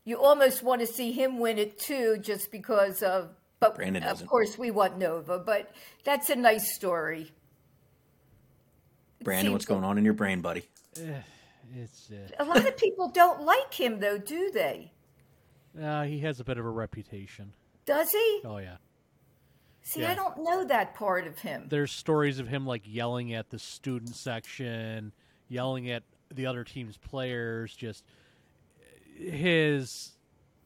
[0.03, 3.30] you almost want to see him win it too, just because of.
[3.59, 4.28] But Brandon of doesn't.
[4.28, 5.71] course, we want Nova, but
[6.03, 7.32] that's a nice story.
[9.23, 10.63] Brandon, what's going on in your brain, buddy?
[11.75, 14.91] It's uh, A lot of people don't like him, though, do they?
[15.82, 17.51] uh, he has a bit of a reputation.
[17.86, 18.41] Does he?
[18.45, 18.78] Oh yeah.
[19.88, 20.11] See, yeah.
[20.11, 21.67] I don't know that part of him.
[21.69, 25.13] There's stories of him like yelling at the student section,
[25.47, 27.73] yelling at the other team's players.
[27.73, 28.03] Just
[29.15, 30.11] his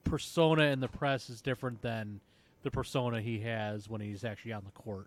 [0.05, 2.19] persona in the press is different than
[2.63, 5.05] the persona he has when he's actually on the court.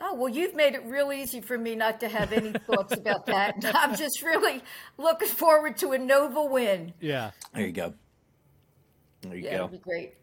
[0.00, 3.26] Oh, well, you've made it real easy for me not to have any thoughts about
[3.26, 3.54] that.
[3.72, 4.64] I'm just really
[4.98, 6.92] looking forward to a Nova win.
[7.00, 7.30] Yeah.
[7.54, 7.94] There you go.
[9.20, 9.56] There you yeah, go.
[9.58, 10.14] that'd be great.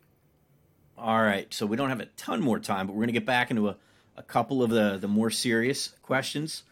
[0.97, 3.25] All right, so we don't have a ton more time, but we're going to get
[3.25, 3.75] back into a,
[4.15, 6.63] a couple of the, the more serious questions.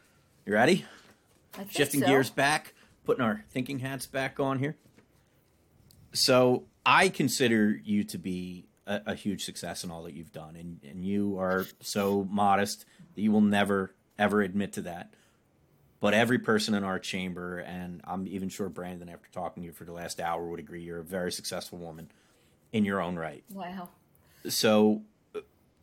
[0.46, 0.86] You ready?
[1.54, 2.08] I think Shifting so.
[2.08, 2.74] gears back,
[3.06, 4.78] putting our thinking hats back on here.
[6.12, 10.56] So I consider you to be a, a huge success in all that you've done,
[10.56, 15.14] and, and you are so modest that you will never, ever admit to that.
[16.00, 19.72] But every person in our chamber, and I'm even sure Brandon, after talking to you
[19.72, 22.12] for the last hour, would agree you're a very successful woman
[22.72, 23.44] in your own right.
[23.52, 23.90] Wow.
[24.50, 25.04] So,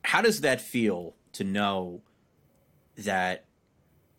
[0.04, 2.02] how does that feel to know
[2.96, 3.44] that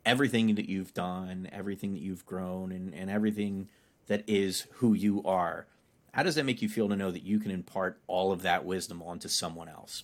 [0.05, 3.69] everything that you've done, everything that you've grown, and, and everything
[4.07, 5.67] that is who you are,
[6.13, 8.65] how does that make you feel to know that you can impart all of that
[8.65, 10.03] wisdom onto someone else?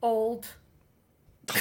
[0.00, 0.46] Old.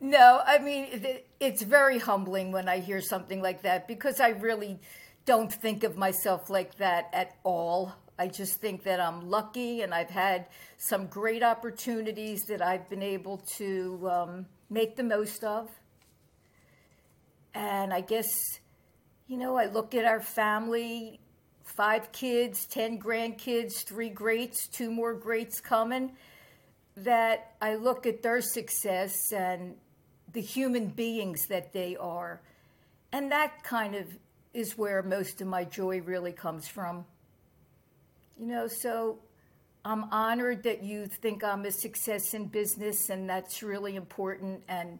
[0.00, 0.88] no, I mean,
[1.40, 4.78] it's very humbling when I hear something like that because I really
[5.28, 7.94] don't think of myself like that at all.
[8.18, 10.46] I just think that I'm lucky and I've had
[10.78, 15.68] some great opportunities that I've been able to um, make the most of.
[17.52, 18.30] And I guess,
[19.26, 21.20] you know, I look at our family
[21.62, 26.12] five kids, 10 grandkids, three greats, two more greats coming.
[26.96, 29.74] That I look at their success and
[30.32, 32.40] the human beings that they are.
[33.12, 34.06] And that kind of
[34.58, 37.04] is where most of my joy really comes from.
[38.38, 39.20] You know, so
[39.84, 44.62] I'm honored that you think I'm a success in business, and that's really important.
[44.68, 44.98] And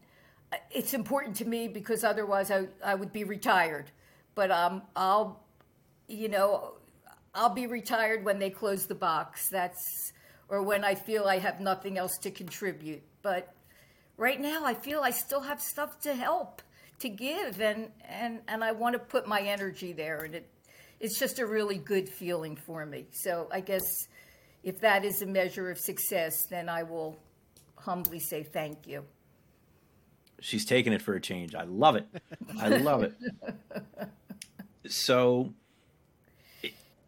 [0.71, 3.91] it's important to me because otherwise I, I would be retired.
[4.37, 5.43] But um, I'll,
[6.07, 6.75] you know,
[7.35, 9.49] I'll be retired when they close the box.
[9.49, 10.13] That's
[10.49, 13.03] or when I feel I have nothing else to contribute.
[13.23, 13.53] But
[14.17, 16.63] right now, I feel I still have stuff to help,
[17.01, 20.51] to give, and and and I want to put my energy there, and it
[21.01, 23.07] it's just a really good feeling for me.
[23.13, 23.85] So I guess
[24.63, 27.19] if that is a measure of success, then I will
[27.77, 29.05] humbly say thank you.
[30.41, 31.55] She's taking it for a change.
[31.55, 32.07] I love it.
[32.61, 33.15] I love it.
[34.87, 35.53] so,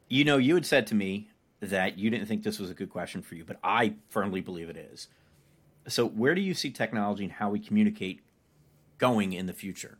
[0.08, 1.28] you know, you had said to me
[1.60, 4.68] that you didn't think this was a good question for you, but I firmly believe
[4.68, 5.08] it is.
[5.86, 8.20] So, where do you see technology and how we communicate
[9.00, 9.98] going in the future?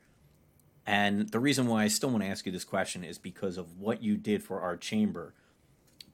[0.86, 3.78] And the reason why I still want to ask you this question is because of
[3.78, 5.34] what you did for our chamber,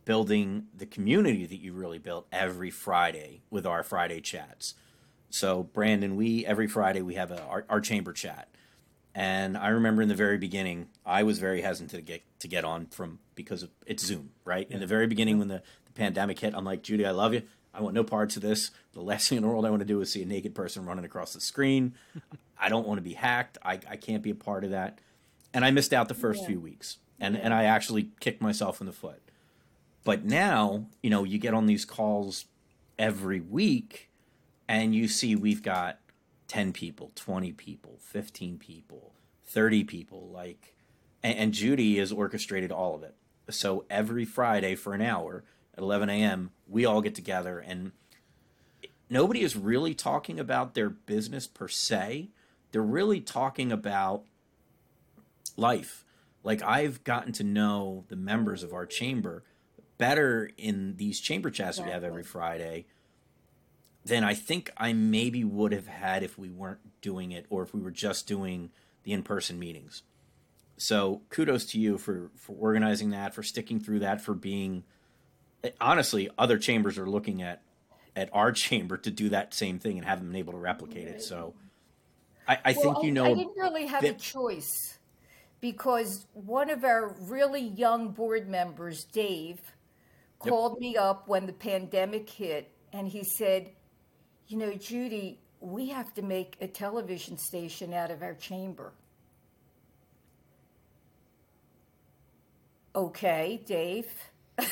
[0.04, 4.74] building the community that you really built every Friday with our Friday chats.
[5.28, 8.48] So, Brandon, we every Friday we have a, our, our chamber chat,
[9.14, 12.64] and I remember in the very beginning, I was very hesitant to get to get
[12.64, 14.70] on from because of it's Zoom, right?
[14.70, 17.42] In the very beginning, when the, the pandemic hit, I'm like, Judy, I love you.
[17.76, 18.70] I want no parts of this.
[18.94, 20.86] The last thing in the world I want to do is see a naked person
[20.86, 21.94] running across the screen.
[22.58, 23.58] I don't want to be hacked.
[23.62, 24.98] I, I can't be a part of that.
[25.52, 26.48] And I missed out the first Yeah.
[26.48, 29.20] few weeks, and and I actually kicked myself in the foot.
[30.04, 32.46] But now, you know, you get on these calls
[32.98, 34.10] every week,
[34.68, 35.98] and you see we've got
[36.48, 39.14] 10 people, 20 people, 15 people,
[39.46, 40.76] 30 people, like,
[41.22, 43.14] and, and Judy has orchestrated all of it.
[43.50, 45.44] So every Friday for an hour
[45.76, 47.92] at 11 a.m., we all get together, and
[49.10, 52.28] nobody is really talking about their business per se.
[52.72, 54.24] They're really talking about
[55.56, 56.04] life.
[56.42, 59.44] Like, I've gotten to know the members of our chamber
[59.98, 62.86] better in these chamber chats that we have every Friday
[64.04, 67.74] than I think I maybe would have had if we weren't doing it or if
[67.74, 68.70] we were just doing
[69.02, 70.02] the in person meetings.
[70.76, 74.84] So kudos to you for, for organizing that, for sticking through that, for being
[75.80, 77.62] honestly, other chambers are looking at
[78.14, 81.22] at our chamber to do that same thing and haven't been able to replicate it.
[81.22, 81.54] So
[82.48, 84.98] I, I think you know I didn't really have a choice
[85.60, 89.60] because one of our really young board members, Dave,
[90.44, 90.52] Yep.
[90.52, 93.70] called me up when the pandemic hit and he said,
[94.48, 98.92] You know, Judy, we have to make a television station out of our chamber.
[102.94, 104.08] Okay, Dave.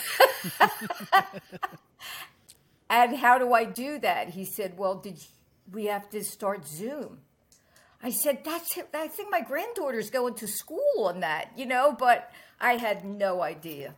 [2.90, 4.30] and how do I do that?
[4.30, 5.18] He said, Well, did
[5.72, 7.20] we have to start Zoom?
[8.02, 8.88] I said, That's it.
[8.94, 12.30] I think my granddaughter's going to school on that, you know, but
[12.60, 13.94] I had no idea.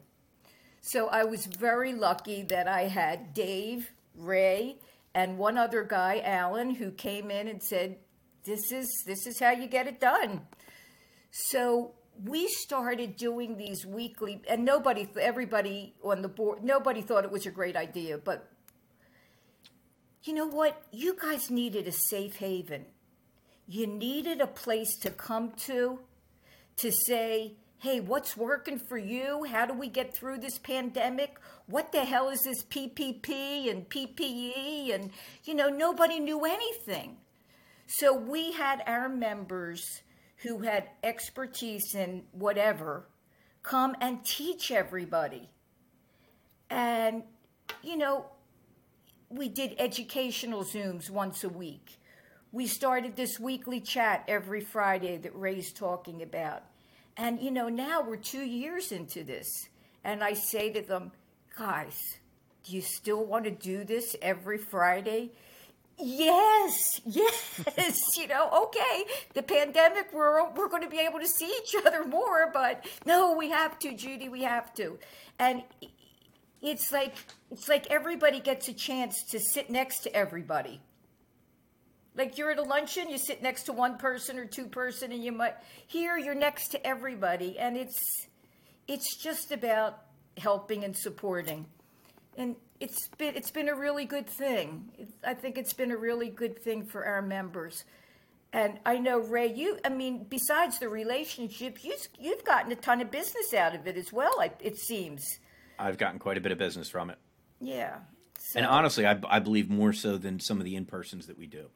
[0.80, 4.76] So I was very lucky that I had Dave, Ray,
[5.14, 7.99] and one other guy, Alan, who came in and said,
[8.45, 10.47] "This is this is how you get it done."
[11.32, 17.30] So we started doing these weekly, and nobody, everybody on the board, nobody thought it
[17.30, 18.18] was a great idea.
[18.18, 18.48] But
[20.24, 20.82] you know what?
[20.92, 22.86] You guys needed a safe haven.
[23.68, 26.00] You needed a place to come to
[26.76, 29.44] to say, hey, what's working for you?
[29.44, 31.38] How do we get through this pandemic?
[31.66, 34.94] What the hell is this PPP and PPE?
[34.94, 35.10] And,
[35.44, 37.16] you know, nobody knew anything.
[37.86, 40.02] So we had our members
[40.43, 43.07] who had expertise in whatever
[43.62, 45.51] come and teach everybody.
[46.70, 47.24] And,
[47.82, 48.26] you know,
[49.28, 51.99] we did educational Zooms once a week.
[52.53, 56.62] We started this weekly chat every Friday that Ray's talking about.
[57.16, 59.68] And, you know, now we're two years into this.
[60.05, 61.11] And I say to them,
[61.59, 62.18] guys,
[62.64, 65.32] do you still want to do this every Friday?
[65.99, 68.01] Yes, yes.
[68.16, 72.05] you know, okay, the pandemic, we're, we're going to be able to see each other
[72.05, 74.99] more, but no, we have to, Judy, we have to.
[75.38, 75.62] And
[76.62, 77.14] it's like
[77.51, 80.80] it's like everybody gets a chance to sit next to everybody.
[82.16, 85.22] Like you're at a luncheon, you sit next to one person or two person, and
[85.22, 85.55] you might
[85.86, 88.26] here you're next to everybody, and it's
[88.88, 90.03] it's just about
[90.38, 91.66] helping and supporting,
[92.37, 94.91] and it's been it's been a really good thing.
[95.24, 97.84] I think it's been a really good thing for our members.
[98.53, 103.01] And I know Ray, you I mean, besides the relationship, you you've gotten a ton
[103.01, 104.41] of business out of it as well.
[104.61, 105.24] It seems.
[105.78, 107.18] I've gotten quite a bit of business from it.
[107.61, 107.97] Yeah.
[108.39, 108.59] So.
[108.59, 111.47] And honestly, I, I believe more so than some of the in persons that we
[111.47, 111.66] do,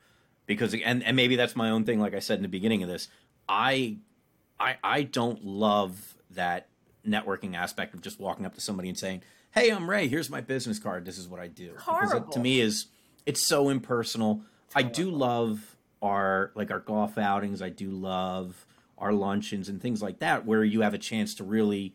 [0.47, 2.01] because and and maybe that's my own thing.
[2.01, 3.09] Like I said in the beginning of this,
[3.49, 3.99] I
[4.59, 6.69] I I don't love that
[7.07, 10.09] networking aspect of just walking up to somebody and saying, "Hey, I'm Ray.
[10.09, 11.05] Here's my business card.
[11.05, 12.21] This is what I do." Horrible.
[12.21, 12.87] Because it, to me is
[13.27, 14.43] it's so impersonal.
[14.75, 17.63] I do love our like our golf outings.
[17.63, 18.67] I do love
[18.99, 21.95] our luncheons and things like that, where you have a chance to really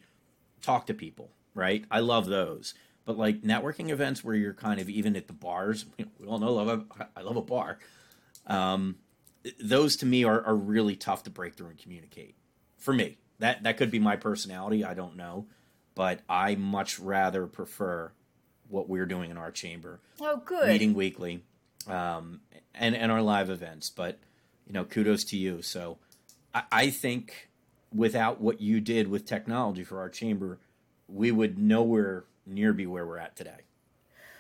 [0.62, 1.86] talk to people right?
[1.90, 2.76] I love those.
[3.06, 5.86] But like networking events where you're kind of even at the bars,
[6.20, 6.86] we all know love
[7.16, 7.80] I love a bar.
[8.46, 8.98] Um,
[9.60, 12.36] those to me are, are really tough to break through and communicate.
[12.78, 14.84] For me, that that could be my personality.
[14.84, 15.48] I don't know,
[15.96, 18.12] but I much rather prefer
[18.70, 20.00] what we're doing in our chamber.
[20.22, 20.68] Oh, good.
[20.68, 21.44] Meeting weekly,
[21.88, 22.42] um,
[22.74, 23.90] and and our live events.
[23.90, 24.20] But
[24.68, 25.62] you know, kudos to you.
[25.62, 25.98] So
[26.54, 27.50] I, I think
[27.94, 30.60] without what you did with technology for our chamber,
[31.08, 33.62] we would nowhere near be where we're at today.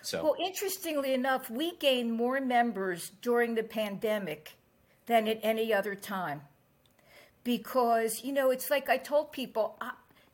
[0.02, 4.54] So, well, interestingly enough, we gained more members during the pandemic
[5.08, 6.42] than at any other time.
[7.44, 9.80] Because, you know, it's like I told people,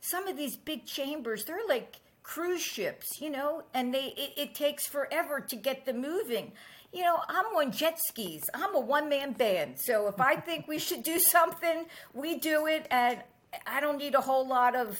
[0.02, 4.54] some of these big chambers, they're like cruise ships, you know, and they it, it
[4.54, 6.52] takes forever to get them moving.
[6.92, 8.42] You know, I'm on jet skis.
[8.52, 9.78] I'm a one man band.
[9.78, 12.86] So if I think we should do something, we do it.
[12.90, 13.22] And
[13.66, 14.98] I don't need a whole lot of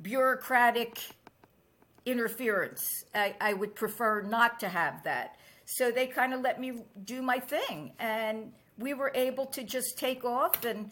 [0.00, 0.98] bureaucratic
[2.04, 2.84] interference.
[3.14, 5.36] I, I would prefer not to have that.
[5.64, 7.92] So they kind of let me do my thing.
[7.98, 10.90] And we were able to just take off, and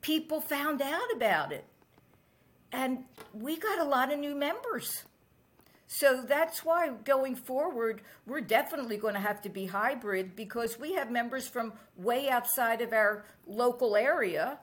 [0.00, 1.64] people found out about it.
[2.72, 5.04] And we got a lot of new members.
[5.86, 10.94] So that's why going forward, we're definitely going to have to be hybrid because we
[10.94, 14.58] have members from way outside of our local area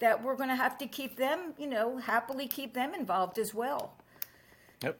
[0.00, 3.54] that we're going to have to keep them, you know, happily keep them involved as
[3.54, 3.94] well.
[4.82, 4.98] Yep.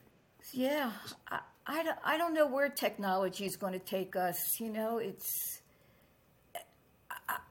[0.53, 0.93] Yeah.
[1.31, 4.59] I, I, don't, I don't know where technology is going to take us.
[4.59, 5.56] You know, it's.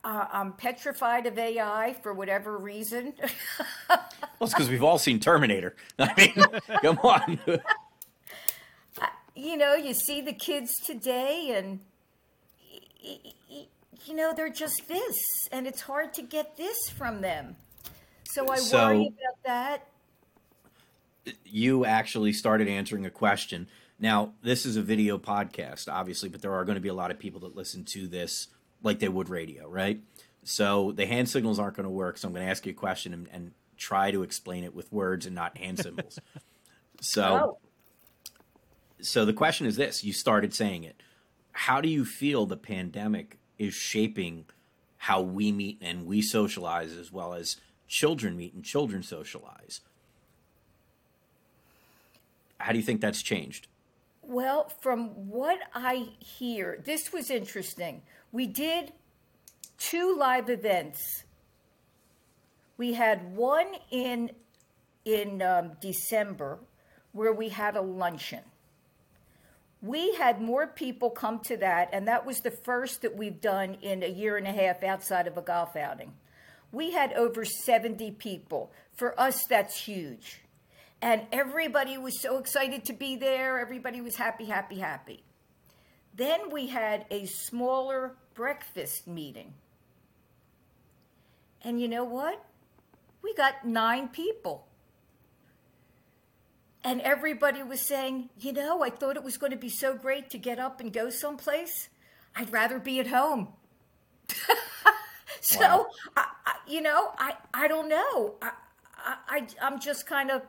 [0.06, 3.14] I, I'm petrified of AI for whatever reason.
[3.90, 4.00] well,
[4.40, 5.76] it's because we've all seen Terminator.
[6.00, 6.46] I mean,
[6.82, 7.40] come on.
[9.36, 11.80] you know, you see the kids today, and
[13.02, 15.18] you know, they're just this,
[15.52, 17.56] and it's hard to get this from them.
[18.26, 19.88] So I so, worry about that.
[21.46, 23.68] You actually started answering a question.
[23.98, 27.10] Now, this is a video podcast, obviously, but there are going to be a lot
[27.10, 28.50] of people that listen to this
[28.86, 30.00] like they would radio, right?
[30.44, 32.18] So the hand signals aren't going to work.
[32.18, 34.92] So I'm going to ask you a question and, and try to explain it with
[34.92, 36.20] words and not hand symbols.
[37.02, 37.58] so, oh.
[39.02, 41.02] so the question is this: You started saying it.
[41.52, 44.46] How do you feel the pandemic is shaping
[45.06, 47.58] how we meet and we socialize as well as
[47.88, 49.82] children meet and children socialize.
[52.58, 53.68] How do you think that's changed?
[54.24, 58.02] Well, from what I hear, this was interesting.
[58.36, 58.92] We did
[59.78, 61.24] two live events.
[62.78, 64.32] We had one in
[65.06, 66.60] in um, December
[67.14, 68.42] where we had a luncheon
[69.86, 73.78] we had more people come to that, and that was the first that we've done
[73.82, 76.14] in a year and a half outside of a golf outing.
[76.72, 78.72] We had over 70 people.
[78.96, 80.42] For us, that's huge.
[81.02, 83.60] And everybody was so excited to be there.
[83.60, 85.25] Everybody was happy, happy, happy.
[86.16, 89.54] Then we had a smaller breakfast meeting.
[91.62, 92.44] And you know what?
[93.26, 94.68] we got nine people.
[96.84, 100.30] And everybody was saying, you know, I thought it was going to be so great
[100.30, 101.90] to get up and go someplace.
[102.36, 103.48] I'd rather be at home.
[105.42, 105.88] so, wow.
[106.16, 108.36] I, I, you know, I, I don't know.
[108.42, 108.52] I,
[109.28, 110.44] I, I'm just kind of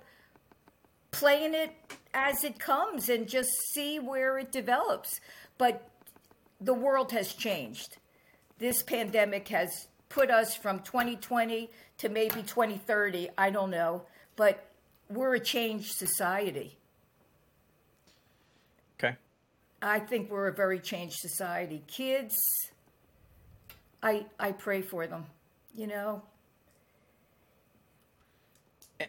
[1.11, 1.71] playing it
[2.13, 5.19] as it comes and just see where it develops.
[5.59, 5.89] But
[6.61, 7.99] the world has changed.
[8.59, 13.29] This pandemic has put us from 2020 to maybe 2030.
[13.37, 14.03] I don't know.
[14.37, 14.67] But
[15.09, 16.79] we're a changed society.
[18.99, 19.17] Okay.
[19.83, 21.83] I think we're a very changed society.
[21.87, 22.37] Kids,
[24.03, 25.27] I I pray for them.
[25.75, 26.23] You know.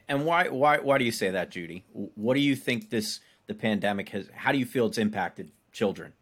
[0.10, 1.86] And why why why do you say that, Judy?
[2.16, 4.30] What do you think this the pandemic has?
[4.34, 6.14] How do you feel it's impacted children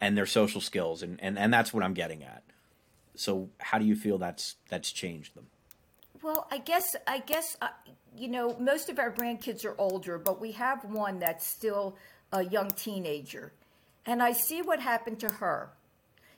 [0.00, 1.02] and their social skills?
[1.02, 2.42] And and and that's what I'm getting at.
[3.14, 5.46] So how do you feel that's that's changed them?
[6.22, 7.68] Well, I guess I guess uh,
[8.16, 11.96] you know most of our grandkids are older, but we have one that's still
[12.32, 13.52] a young teenager,
[14.06, 15.70] and I see what happened to her,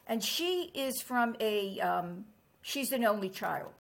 [0.07, 2.25] and she is from a um,
[2.63, 3.73] she's an only child.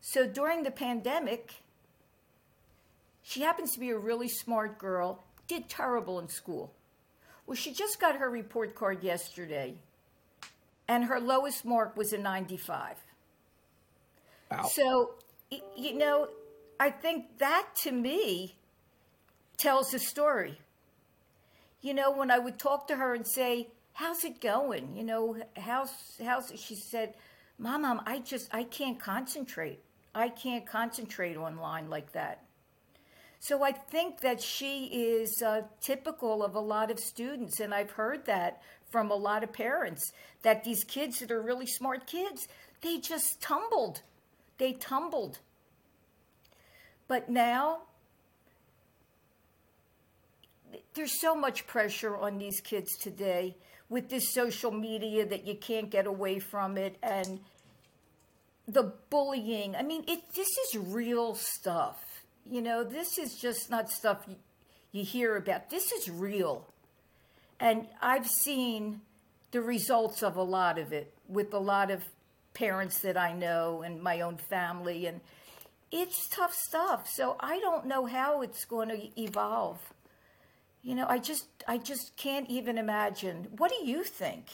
[0.00, 1.54] So during the pandemic,
[3.22, 6.72] she happens to be a really smart girl, did terrible in school.
[7.48, 9.76] Well, she just got her report card yesterday,
[10.86, 12.96] and her lowest mark was a 95.
[14.50, 14.64] Wow.
[14.70, 15.14] So,
[15.74, 16.28] you know,
[16.78, 18.56] I think that to me
[19.56, 20.60] tells a story.
[21.80, 25.38] You know, when I would talk to her and say, "How's it going?" You know,
[25.56, 27.14] how's how's she said,
[27.56, 29.82] "Mom, Mom, I just I can't concentrate.
[30.14, 32.42] I can't concentrate online like that."
[33.40, 37.92] So I think that she is uh, typical of a lot of students, and I've
[37.92, 38.60] heard that
[38.90, 40.12] from a lot of parents
[40.42, 42.48] that these kids that are really smart kids,
[42.80, 44.02] they just tumbled
[44.58, 45.38] they tumbled.
[47.06, 47.82] But now,
[50.94, 53.56] there's so much pressure on these kids today
[53.88, 57.40] with this social media that you can't get away from it and
[58.66, 59.74] the bullying.
[59.74, 62.04] I mean, it, this is real stuff.
[62.50, 64.36] You know, this is just not stuff you,
[64.92, 65.70] you hear about.
[65.70, 66.66] This is real.
[67.60, 69.00] And I've seen
[69.50, 72.04] the results of a lot of it with a lot of
[72.54, 75.06] parents that I know and my own family.
[75.06, 75.20] And
[75.90, 77.08] it's tough stuff.
[77.08, 79.78] So I don't know how it's going to evolve.
[80.82, 83.48] You know, I just I just can't even imagine.
[83.56, 84.46] What do you think?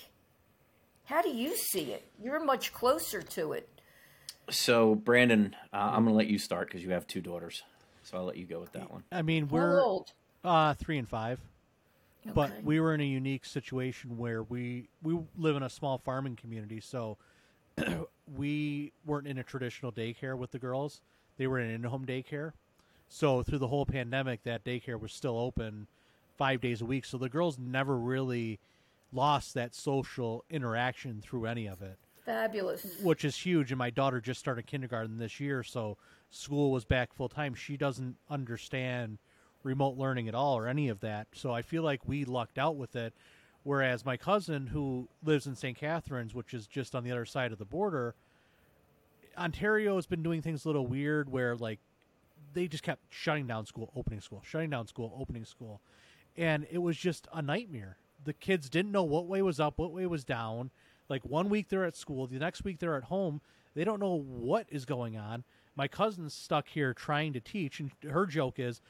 [1.05, 2.05] How do you see it?
[2.21, 3.69] You're much closer to it.
[4.51, 7.63] So, Brandon, uh, I'm going to let you start because you have two daughters.
[8.05, 9.03] So I'll let you go with that one.
[9.11, 10.01] I mean, we're
[10.45, 11.41] uh, three and five,
[12.25, 12.33] okay.
[12.35, 16.37] but we were in a unique situation where we we live in a small farming
[16.37, 17.17] community, so
[18.37, 21.01] we weren't in a traditional daycare with the girls.
[21.39, 22.53] They were in in-home daycare.
[23.09, 25.87] So through the whole pandemic, that daycare was still open
[26.37, 27.05] five days a week.
[27.05, 28.59] So the girls never really
[29.13, 31.97] lost that social interaction through any of it.
[32.25, 33.01] Fabulous.
[33.03, 33.71] Which is huge.
[33.71, 35.97] And my daughter just started kindergarten this year, so
[36.35, 37.55] school was back full time.
[37.55, 39.18] She doesn't understand
[39.62, 41.28] remote learning at all or any of that.
[41.32, 43.14] So I feel like we lucked out with it.
[43.62, 45.76] Whereas my cousin, who lives in St.
[45.76, 48.14] Catharines, which is just on the other side of the border,
[49.39, 51.80] Ontario has been doing things a little weird where, like,
[52.53, 55.80] they just kept shutting down school, opening school, shutting down school, opening school.
[56.37, 57.97] And it was just a nightmare.
[58.22, 60.70] The kids didn't know what way was up, what way was down.
[61.09, 63.41] Like, one week they're at school, the next week they're at home.
[63.74, 65.43] They don't know what is going on.
[65.77, 68.81] My cousin's stuck here trying to teach, and her joke is,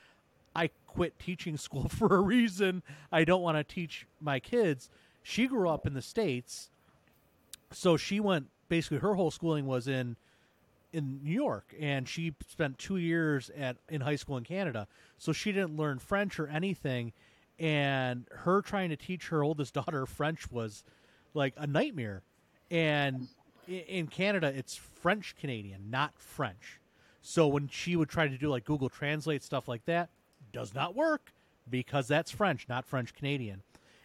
[0.55, 2.83] I quit teaching school for a reason.
[3.11, 4.91] I don't want to teach my kids.
[5.23, 6.71] She grew up in the states,
[7.71, 10.17] so she went basically her whole schooling was in
[10.93, 14.87] in New York, and she spent two years at in high school in Canada.
[15.19, 17.13] So she didn't learn French or anything,
[17.59, 20.85] and her trying to teach her oldest daughter French was
[21.35, 22.23] like a nightmare.
[22.71, 23.29] And
[23.69, 26.81] in Canada, it's French Canadian, not French.
[27.21, 30.11] So when she would try to do like Google Translate stuff like that,
[30.53, 31.33] does not work
[31.69, 33.63] because that's French, not French Canadian.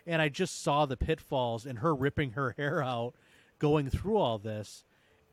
[0.07, 3.13] And I just saw the pitfalls and her ripping her hair out
[3.59, 4.83] going through all this.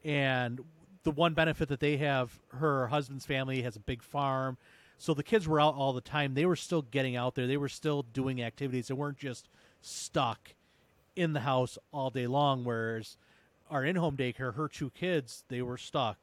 [0.04, 0.60] And
[1.04, 4.58] the one benefit that they have, her husband's family has a big farm.
[4.98, 6.34] So the kids were out all the time.
[6.34, 7.46] They were still getting out there.
[7.46, 8.88] They were still doing activities.
[8.88, 9.48] They weren't just
[9.80, 10.54] stuck
[11.14, 12.64] in the house all day long.
[12.64, 13.16] Whereas
[13.70, 16.18] our in home daycare, her two kids, they were stuck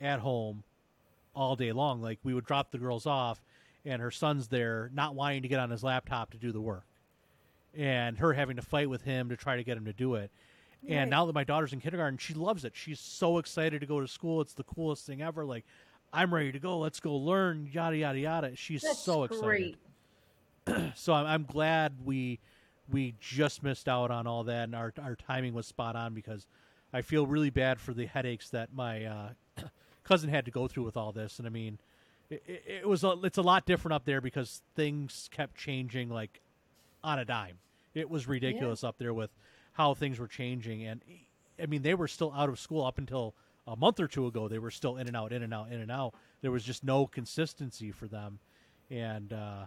[0.00, 0.64] at home
[1.34, 2.02] all day long.
[2.02, 3.42] Like we would drop the girls off
[3.84, 6.84] and her son's there not wanting to get on his laptop to do the work
[7.76, 10.30] and her having to fight with him to try to get him to do it
[10.86, 11.08] And Right.
[11.08, 12.72] now that my daughter's in kindergarten, she loves it.
[12.74, 14.40] She's so excited to go to school.
[14.40, 15.44] It's the coolest thing ever.
[15.44, 15.64] Like,
[16.12, 16.78] I'm ready to go.
[16.78, 17.68] Let's go learn.
[17.72, 18.56] Yada yada yada.
[18.56, 19.76] She's That's so excited.
[20.96, 22.40] So I'm, I'm glad we
[22.90, 26.46] we just missed out on all that, and our our timing was spot on because
[26.92, 29.28] I feel really bad for the headaches that my uh,
[30.04, 31.38] cousin had to go through with all this.
[31.38, 31.78] And I mean,
[32.30, 36.40] it, it, was a, it's a lot different up there because things kept changing like
[37.04, 37.58] on a dime.
[37.94, 39.30] It was ridiculous up there with
[39.74, 41.02] how things were changing, and
[41.62, 43.34] I mean they were still out of school up until
[43.66, 44.48] a month or two ago.
[44.48, 46.14] They were still in and out, in and out, in and out.
[46.40, 48.38] There was just no consistency for them,
[48.90, 49.66] and uh,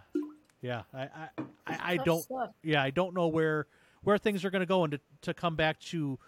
[0.60, 1.28] yeah, I I,
[1.66, 2.50] I, I don't stuff.
[2.64, 3.66] yeah I don't know where
[4.02, 6.18] where things are going to go, and to, to come back to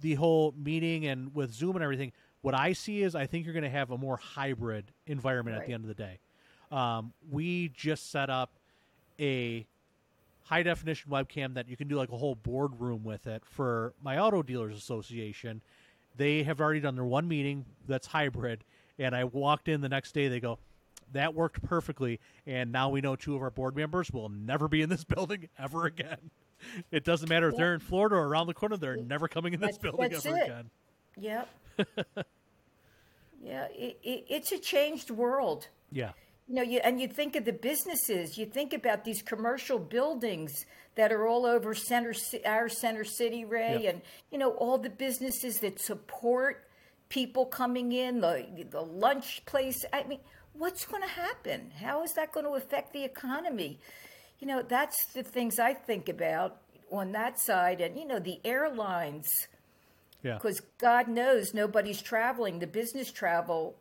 [0.00, 2.12] the whole meeting and with Zoom and everything.
[2.42, 5.66] What I see is I think you're going to have a more hybrid environment at
[5.66, 6.18] the end of the day.
[6.70, 8.52] Um, we just set up
[9.18, 9.66] a
[10.44, 14.18] high definition webcam that you can do like a whole boardroom with it for my
[14.18, 15.62] auto dealers association.
[16.16, 18.64] They have already done their one meeting that's hybrid,
[18.98, 20.28] and I walked in the next day.
[20.28, 20.58] They go,
[21.12, 24.82] "That worked perfectly," and now we know two of our board members will never be
[24.82, 26.30] in this building ever again.
[26.90, 29.60] It doesn't matter if they're in Florida or around the corner; they're never coming in
[29.60, 30.42] this That's- building that's ever it.
[30.44, 30.70] again.
[31.16, 31.48] Yep.
[33.42, 35.68] yeah, it, it, it's a changed world.
[35.92, 36.12] Yeah,
[36.48, 38.36] You know, you, and you think of the businesses.
[38.38, 40.66] You think about these commercial buildings
[40.96, 42.14] that are all over center,
[42.44, 43.94] our center city, Ray, Yep.
[43.94, 46.68] and you know all the businesses that support
[47.08, 49.84] people coming in, the the lunch place.
[49.92, 50.20] I mean,
[50.52, 51.70] what's going to happen?
[51.80, 53.78] How is that going to affect the economy?
[54.40, 56.58] You know, that's the things I think about
[56.90, 59.28] on that side, and you know, the airlines
[60.22, 62.58] yeah, because God knows nobody's traveling.
[62.58, 63.74] The business travel,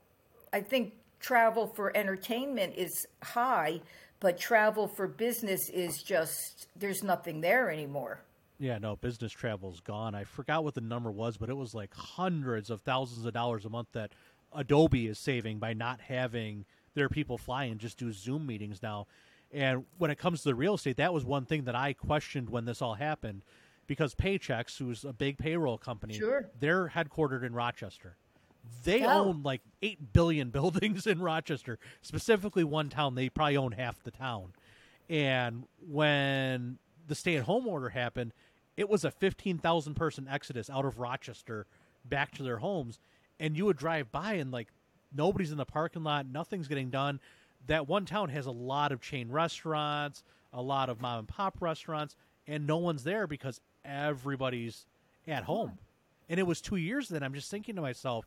[0.51, 3.81] I think travel for entertainment is high,
[4.19, 8.21] but travel for business is just, there's nothing there anymore.
[8.59, 8.77] yeah.
[8.77, 10.15] No, business travel's gone.
[10.15, 13.65] I forgot what the number was, but it was like hundreds of thousands of dollars
[13.65, 14.11] a month that
[14.53, 19.07] Adobe is saving by not having their people fly and just do Zoom meetings now.
[19.53, 22.49] And when it comes to the real estate, that was one thing that I questioned
[22.49, 23.43] when this all happened,
[23.85, 26.49] because Paychex, who's a big payroll company, Sure.
[26.59, 28.17] they're headquartered in Rochester.
[28.83, 29.25] They Oh.
[29.25, 33.13] own like eight billion buildings in Rochester, specifically one town.
[33.15, 34.53] They probably own half the town.
[35.09, 38.33] And when the stay-at-home order happened,
[38.77, 41.67] it was a fifteen thousand person exodus out of Rochester
[42.05, 42.99] back to their homes.
[43.39, 44.69] And you would drive by and like
[45.15, 47.19] nobody's in the parking lot, nothing's getting done.
[47.67, 51.57] That one town has a lot of chain restaurants, a lot of mom and pop
[51.61, 52.15] restaurants,
[52.47, 54.85] and no one's there because everybody's
[55.27, 55.77] at home.
[56.29, 57.23] And it was two years then.
[57.23, 58.25] I'm just thinking to myself,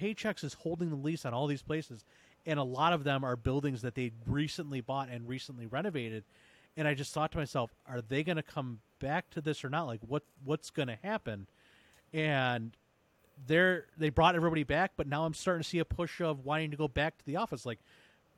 [0.00, 2.04] Paychex is holding the lease on all these places,
[2.46, 6.24] and a lot of them are buildings that they recently bought and recently renovated.
[6.76, 9.68] And I just thought to myself, are they going to come back to this or
[9.68, 9.86] not?
[9.86, 11.48] Like, what what's going to happen?
[12.12, 12.76] And
[13.46, 16.70] they're they brought everybody back, but now I'm starting to see a push of wanting
[16.70, 17.66] to go back to the office.
[17.66, 17.80] Like,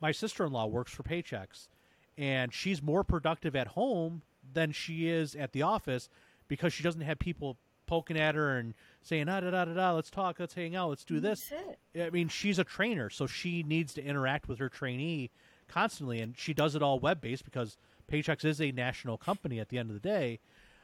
[0.03, 1.69] my sister in law works for Paychex,
[2.17, 4.21] and she's more productive at home
[4.53, 6.09] than she is at the office
[6.49, 7.57] because she doesn't have people
[7.87, 10.89] poking at her and saying ah da da da da let's talk let's hang out
[10.89, 11.51] let's do this.
[12.01, 15.29] i mean she's a trainer so she needs to interact with her trainee
[15.67, 17.77] constantly and she does it all web based because
[18.11, 20.39] paychex is a national company at the end of the day.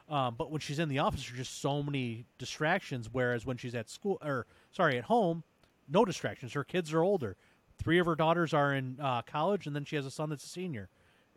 [0.10, 3.76] Um, but when she's in the office there's just so many distractions whereas when she's
[3.76, 5.44] at school or sorry at home
[5.90, 6.54] no distractions.
[6.54, 7.36] Her kids are older
[7.80, 10.44] three of her daughters are in uh, college and then she has a son that's
[10.46, 10.90] a senior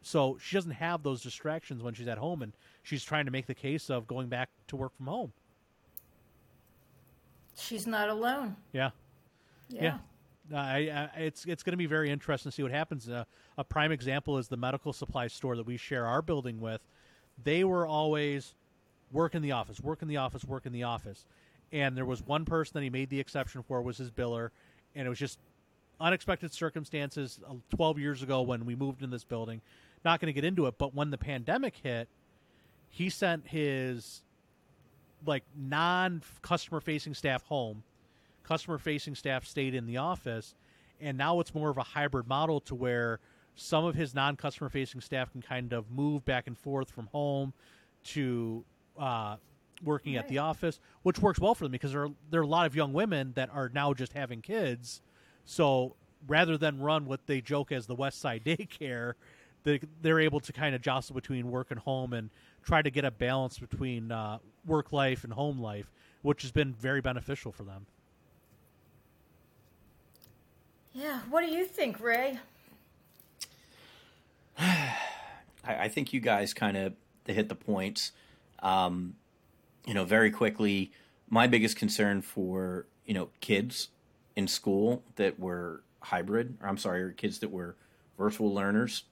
[0.02, 2.52] so she doesn't have those distractions when she's at home and
[2.82, 5.32] she's trying to make the case of going back to work from home
[7.56, 8.56] She's not alone.
[8.72, 8.90] yeah
[9.68, 9.98] Yeah.
[10.52, 13.08] Uh, I, I, it's it's going to be very interesting to see what happens.
[13.08, 13.24] Uh,
[13.56, 16.80] a prime example is the medical supply store that we share our building with.
[17.42, 18.54] They were always
[19.12, 21.26] work in the office, work in the office, work in the office,
[21.70, 24.50] and there was one person that he made the exception for was his biller,
[24.94, 25.38] and it was just
[26.00, 27.40] unexpected circumstances.
[27.48, 29.60] uh, Twelve years ago when we moved in this building,
[30.04, 32.08] not going to get into it, but when the pandemic hit,
[32.88, 34.22] he sent his
[35.26, 37.82] like non customer facing staff home
[38.42, 40.54] customer facing staff stayed in the office
[41.00, 43.20] and now it's more of a hybrid model to where
[43.54, 47.06] some of his non customer facing staff can kind of move back and forth from
[47.08, 47.52] home
[48.04, 48.64] to
[48.98, 49.36] uh,
[49.84, 52.48] working at the office which works well for them because there are, there are a
[52.48, 55.00] lot of young women that are now just having kids
[55.44, 55.94] so
[56.26, 59.14] rather than run what they joke as the west side daycare
[59.64, 62.30] they, they're able to kind of jostle between work and home and
[62.64, 65.90] try to get a balance between uh, work life and home life
[66.22, 67.86] which has been very beneficial for them
[70.92, 71.20] Yeah.
[71.30, 72.38] What do you think, Ray?
[74.58, 74.94] I,
[75.64, 76.94] I think you guys kind of
[77.26, 78.12] hit the points.
[78.62, 79.14] Um,
[79.86, 80.92] you know, very quickly,
[81.28, 83.88] my biggest concern for you know kids
[84.36, 87.76] in school that were hybrid, or I'm sorry, or kids that were
[88.18, 89.04] virtual learners.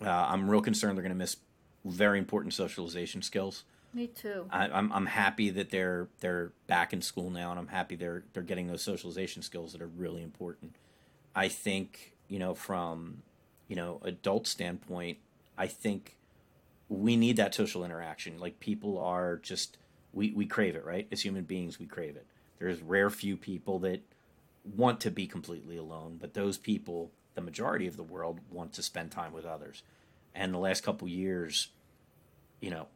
[0.00, 1.36] Uh, I'm real concerned they're going to miss
[1.84, 3.64] very important socialization skills.
[3.94, 4.46] Me too.
[4.50, 8.24] I, I'm I'm happy that they're they're back in school now, and I'm happy they're
[8.32, 10.76] they're getting those socialization skills that are really important.
[11.34, 13.22] I think you know from
[13.68, 15.18] you know adult standpoint,
[15.56, 16.16] I think
[16.88, 18.38] we need that social interaction.
[18.38, 19.78] Like people are just
[20.12, 21.08] we we crave it, right?
[21.10, 22.26] As human beings, we crave it.
[22.58, 24.02] There's rare few people that
[24.74, 28.82] want to be completely alone, but those people, the majority of the world, want to
[28.82, 29.82] spend time with others.
[30.34, 31.68] And the last couple years,
[32.60, 32.88] you know,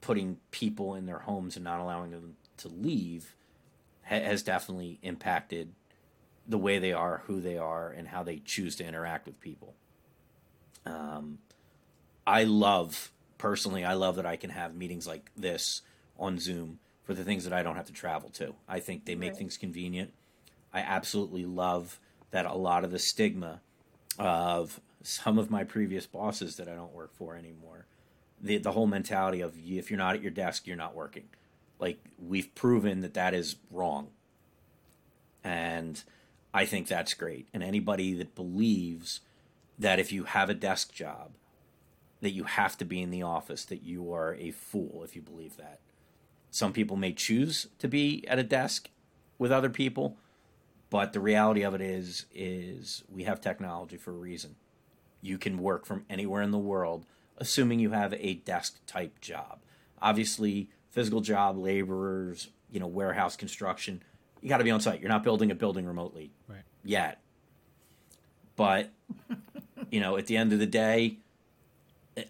[0.00, 3.34] putting people in their homes and not allowing them to leave
[4.02, 5.72] ha- has definitely impacted
[6.46, 9.74] the way they are, who they are, and how they choose to interact with people.
[10.84, 11.38] Um,
[12.26, 15.82] I love personally, I love that I can have meetings like this
[16.18, 18.54] on Zoom for the things that I don't have to travel to.
[18.68, 19.38] I think they make Right.
[19.38, 20.12] things convenient.
[20.74, 22.00] I absolutely love
[22.32, 23.60] that a lot of the stigma
[24.18, 27.86] of some of my previous bosses that I don't work for anymore.
[28.42, 31.28] The the whole mentality of if you're not at your desk, you're not working.
[31.78, 34.08] Like we've proven that that is wrong.
[35.44, 36.02] And
[36.52, 37.48] I think that's great.
[37.54, 39.20] And anybody that believes
[39.78, 41.32] that if you have a desk job,
[42.20, 45.22] that you have to be in the office, that you are a fool if you
[45.22, 45.80] believe that.
[46.50, 48.88] Some people may choose to be at a desk
[49.38, 50.16] with other people,
[50.94, 54.54] but the reality of it is is we have technology for a reason.
[55.20, 57.04] You can work from anywhere in the world,
[57.36, 59.58] assuming you have a desk type job.
[60.00, 64.04] Obviously, physical job, laborers, you know, warehouse construction,
[64.40, 65.00] you got to be on site.
[65.00, 66.62] You're not building a building remotely Right.
[66.84, 67.20] yet.
[68.54, 68.90] But
[69.90, 71.16] you know, at the end of the day,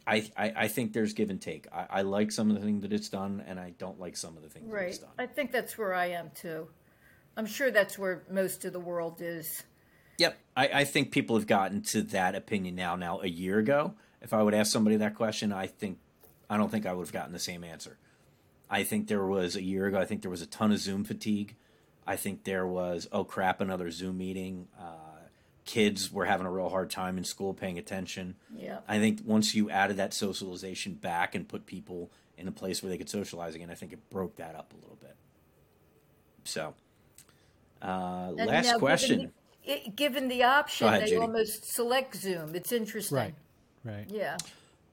[0.06, 1.66] I I, I think there's give and take.
[1.70, 4.38] I, I like some of the things that it's done, and I don't like some
[4.38, 4.88] of the things that Right.
[4.88, 5.10] it's done.
[5.18, 6.68] I think that's where I am too.
[7.36, 9.64] I'm sure that's where most of the world is.
[10.18, 12.94] Yep, I, I think people have gotten to that opinion now.
[12.96, 15.98] Now, a year ago, if I would ask somebody that question, I think
[16.48, 17.98] I don't think I would have gotten the same answer.
[18.70, 19.98] I think there was a year ago.
[19.98, 21.56] I think there was a ton of Zoom fatigue.
[22.06, 24.68] I think there was oh crap, another Zoom meeting.
[24.78, 25.14] Uh,
[25.64, 28.36] kids were having a real hard time in school paying attention.
[28.54, 28.78] Yeah.
[28.86, 32.90] I think once you added that socialization back and put people in a place where
[32.90, 35.16] they could socialize again, I think it broke that up a little bit.
[36.44, 36.74] So,
[37.84, 39.18] uh, And last now, question.
[39.66, 41.20] Given the, given the option, Go ahead, they Judy.
[41.20, 42.54] almost select Zoom.
[42.54, 43.16] It's interesting.
[43.16, 43.34] Right.
[43.84, 44.06] Right.
[44.08, 44.36] Yeah.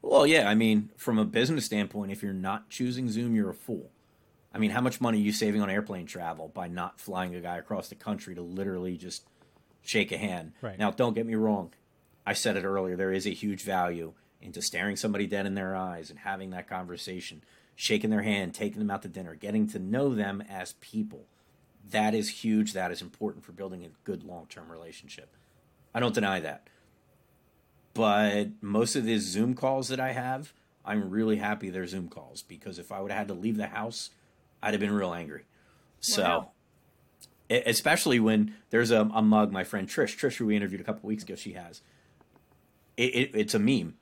[0.02, 3.54] Well, yeah, I mean, from a business standpoint, if you're not choosing Zoom, you're a
[3.56, 3.92] fool.
[4.54, 7.40] I mean, how much money are you saving on airplane travel by not flying a
[7.40, 9.24] guy across the country to literally just
[9.82, 10.54] shake a hand?
[10.62, 10.78] Right.
[10.78, 11.72] Now, don't get me wrong.
[12.26, 12.96] I said it earlier.
[12.98, 16.68] There is a huge value into staring somebody dead in their eyes and having that
[16.68, 17.44] conversation,
[17.76, 21.26] shaking their hand, taking them out to dinner, getting to know them as people.
[21.90, 22.74] That is huge.
[22.74, 25.36] That is important for building a good long term relationship.
[25.94, 26.68] I don't deny that
[27.94, 30.54] but most of these Zoom calls that I have,
[30.86, 33.68] I'm really happy they're Zoom calls because if I would have had to leave the
[33.68, 34.12] house,
[34.64, 35.44] I'd have been real angry.
[36.00, 36.52] So, Wow.
[37.50, 40.84] e- especially when there's a, a mug, my friend Trish, Trish, who we interviewed a
[40.84, 41.82] couple weeks ago, she has.
[42.98, 43.96] It, it, it's a meme.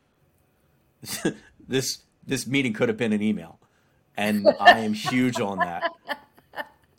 [1.68, 3.60] this this meeting could have been an email,
[4.15, 5.91] and I am huge on that.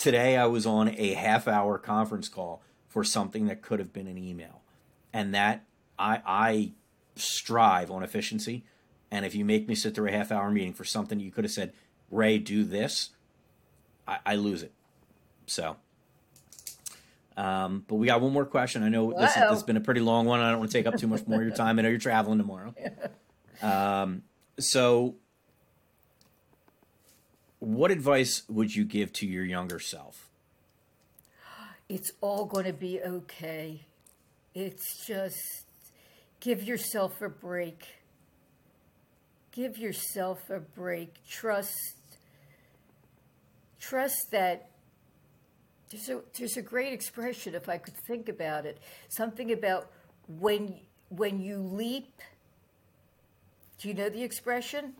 [0.01, 4.07] Today, I was on a half hour conference call for something that could have been
[4.07, 4.63] an email,
[5.13, 5.67] and that
[5.99, 6.73] I I
[7.17, 8.65] strive on efficiency.
[9.11, 11.45] And if you make me sit through a half hour meeting for something you could
[11.45, 11.75] have said,
[12.11, 13.11] Ray, do this,
[14.09, 14.73] I, I lose it.
[15.47, 15.77] So,
[17.37, 18.83] um, but we got one more question.
[18.83, 20.41] I know this, this has been a pretty long one.
[20.41, 21.79] I don't want to take up too much more of your time.
[21.79, 22.75] I know you're traveling tomorrow.
[23.63, 24.23] Um,
[24.59, 25.17] so,
[27.61, 30.29] what advice would you give to your younger self?
[31.89, 33.83] It's all going to be okay.
[34.55, 35.67] It's just
[36.41, 37.85] give yourself a break.
[39.53, 41.15] Give yourself a break.
[41.29, 41.97] Trust
[43.81, 44.69] trust that
[45.91, 48.79] there's a there's a great expression if I could think about it.
[49.09, 49.91] Something about
[50.29, 50.77] when
[51.09, 52.21] when you leap
[53.81, 54.93] do you know the expression?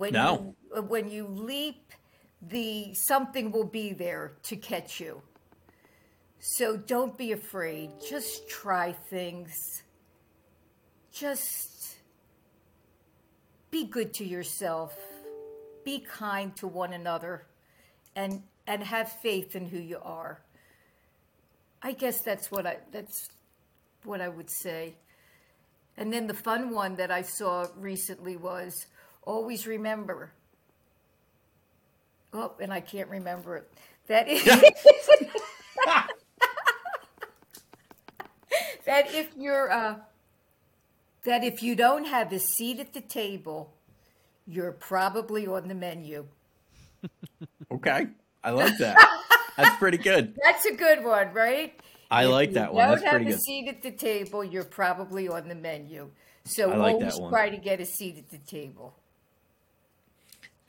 [0.00, 0.54] When No.
[0.72, 1.92] you uh, when you leap
[2.40, 5.20] the something will be there to catch you.
[6.38, 7.90] So don't be afraid.
[8.08, 9.82] Just try things.
[11.12, 11.96] Just
[13.70, 14.96] be good to yourself.
[15.84, 17.46] Be kind to one another
[18.16, 20.40] and and have faith in who you are.
[21.82, 23.28] I guess that's what I that's
[24.04, 24.94] what I would say.
[25.98, 28.86] And then the fun one that I saw recently was
[29.22, 30.32] always remember
[32.32, 33.72] Oh, and I can't remember it.
[34.06, 34.44] that if,
[38.84, 39.96] that if you're uh,
[41.24, 43.72] that if you don't have a seat at the table,
[44.46, 46.26] you're probably on the menu.
[47.72, 48.08] Okay,
[48.42, 48.96] I like that.
[49.56, 50.34] That's pretty good.
[50.42, 51.72] That's a good one, right?
[52.10, 52.88] I If like that one.
[52.88, 53.36] That's Don't have a good.
[53.36, 54.42] seat at the table.
[54.44, 56.10] You're probably on the menu.
[56.44, 58.94] So like always try to get a seat at the table.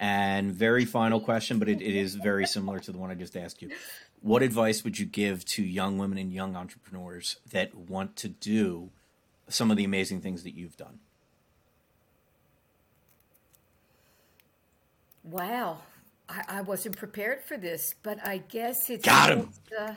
[0.01, 3.37] And very final question, but it, it is very similar to the one I just
[3.37, 3.69] asked you.
[4.21, 8.89] What advice would you give to young women and young entrepreneurs that want to do
[9.47, 10.99] some of the amazing things that you've done?
[15.23, 15.77] Wow.
[16.27, 19.49] I, I wasn't prepared for this, but I guess it's Got him.
[19.79, 19.93] uh,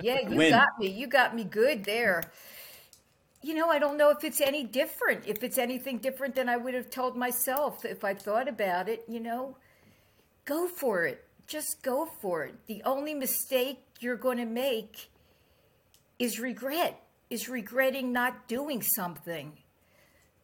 [0.00, 0.50] yeah, you Win.
[0.50, 0.88] got me.
[0.88, 2.22] You got me good there.
[3.42, 5.26] You know, I don't know if it's any different.
[5.26, 9.04] If it's anything different than I would have told myself if I thought about it,
[9.08, 9.56] you know,
[10.44, 11.24] go for it.
[11.48, 12.54] Just go for it.
[12.66, 15.10] The only mistake you're going to make
[16.20, 19.52] is regret, is regretting not doing something.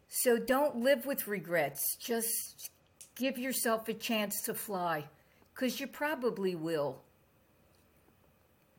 [0.09, 1.95] So don't live with regrets.
[1.97, 2.69] Just
[3.15, 5.05] give yourself a chance to fly
[5.53, 7.01] because you probably will.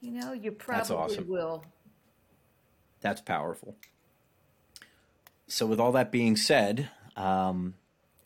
[0.03, 1.29] You know, you probably That's awesome.
[1.29, 1.65] will.
[3.01, 3.77] That's powerful.
[5.51, 7.75] So, with all that being said, um,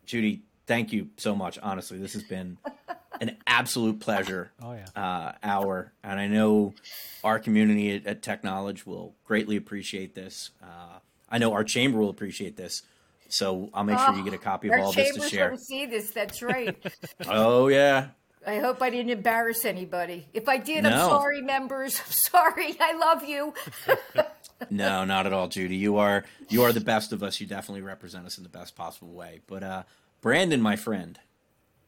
[0.06, 1.58] Judy, thank you so much.
[1.62, 2.58] Honestly, this has been
[3.20, 4.52] an absolute pleasure.
[4.62, 4.86] Oh, yeah.
[4.94, 6.74] uh, hour, and I know
[7.22, 10.50] our community at, at Tech Knowledge will greatly appreciate this.
[10.62, 10.98] Uh,
[11.28, 12.82] I know our chamber will appreciate this.
[13.28, 15.50] So I'll make sure you get a copy of all this to share.
[15.50, 16.10] will see this.
[16.10, 16.76] That's right.
[17.26, 18.08] Oh yeah,
[18.46, 20.28] I hope I didn't embarrass anybody.
[20.34, 22.00] If I did, I'm sorry, members.
[22.06, 22.76] I'm sorry.
[22.78, 23.54] I love you.
[24.70, 25.76] No, not at all, Judy.
[25.76, 27.40] You are you are the best of us.
[27.40, 29.40] You definitely represent us in the best possible way.
[29.46, 29.82] But uh,
[30.20, 31.18] Brandon, my friend,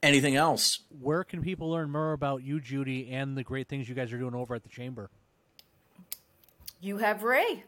[0.03, 0.81] anything else?
[1.01, 4.19] Where can people learn more about you, Judy, and the great things you guys are
[4.19, 5.11] doing over at the chamber?
[6.81, 7.65] You have Ray.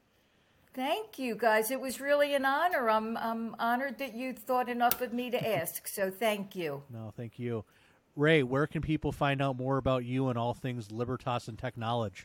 [0.79, 1.71] Thank you, guys.
[1.71, 2.89] It was really an honor.
[2.89, 5.85] I'm, I'm honored that you thought enough of me to ask.
[5.89, 6.83] So thank you.
[6.89, 7.65] No, thank you.
[8.15, 12.23] Ray, where can people find out more about you and all things Libertas and Technology?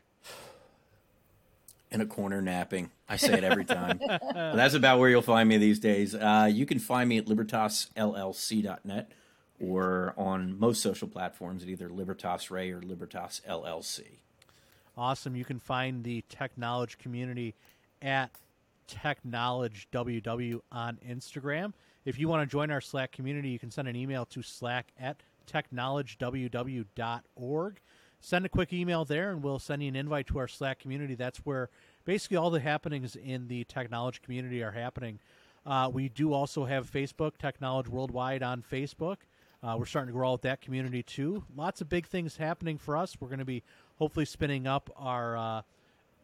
[1.91, 2.93] in a corner napping.
[3.09, 3.99] I say it every time.
[4.09, 6.15] But that's about where you'll find me these days.
[6.15, 9.13] Uh, you can find me at libertasllc.net
[9.61, 14.19] or on most social platforms at either Libertas Ray or Libertas LLC.
[14.97, 15.35] Awesome.
[15.35, 17.57] You can find the Technology community
[18.01, 18.31] at
[18.87, 21.75] Technology WW on Instagram.
[22.05, 24.93] If you want to join our Slack community, you can send an email to slack
[24.99, 27.81] at technologyww.org.
[28.21, 31.15] Send a quick email there, and we'll send you an invite to our Slack community.
[31.15, 31.69] That's where
[32.05, 35.19] basically all the happenings in the technology community are happening.
[35.67, 39.17] Uh, we do also have Facebook, Technology Worldwide on Facebook.
[39.63, 41.45] Uh, we're starting to grow out that community too.
[41.57, 43.17] Lots of big things happening for us.
[43.19, 43.63] We're going to be
[43.97, 45.63] hopefully spinning up our uh,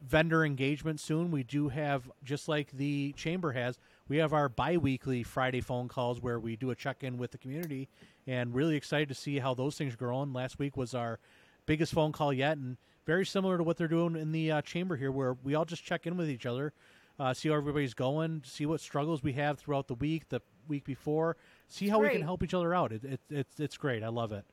[0.06, 1.31] vendor engagement soon.
[1.31, 3.78] We do have, just like the chamber has,
[4.09, 7.89] we have our bi-weekly Friday phone calls where we do a check-in with the community,
[8.27, 10.32] and really excited to see how those things are growing.
[10.32, 11.18] Last week was our
[11.66, 14.97] biggest phone call yet, and very similar to what they're doing in the uh, chamber
[14.97, 16.72] here, where we all just check in with each other,
[17.18, 20.85] uh, see how everybody's going, see what struggles we have throughout the week, the week
[20.85, 21.36] before,
[21.68, 22.93] see how we can help each other out.
[22.93, 24.02] It, it, it's it's great.
[24.02, 24.44] I love it.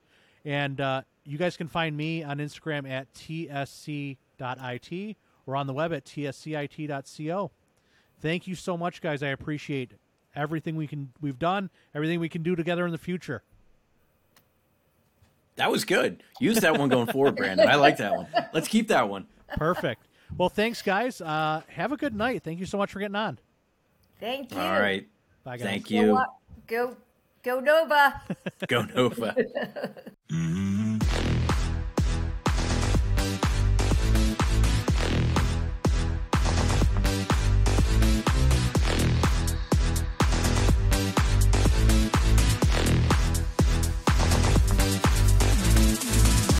[0.46, 4.18] And uh, you guys can find me on Instagram at tsc.it
[5.48, 7.52] or on the web at tscit.co.
[8.22, 9.24] Thank you so much, guys.
[9.24, 9.92] I appreciate
[10.36, 13.42] everything we can we've done, everything we can do together in the future.
[15.56, 16.22] That was good.
[16.40, 17.68] Use that one going forward, Brandon.
[17.68, 18.28] I like that one.
[18.54, 19.26] Let's keep that one.
[19.56, 20.04] Perfect.
[20.38, 21.20] well, thanks, guys.
[21.20, 22.44] Uh, have a good night.
[22.44, 23.40] Thank you so much for getting on.
[24.20, 24.60] Thank you.
[24.60, 25.08] All right.
[25.44, 25.66] Bye, guys.
[25.66, 26.16] Thank you.
[26.16, 26.96] up- go,
[27.42, 28.22] go Nova.
[28.68, 29.36] Go Nova.
[30.30, 30.74] Mm-hmm.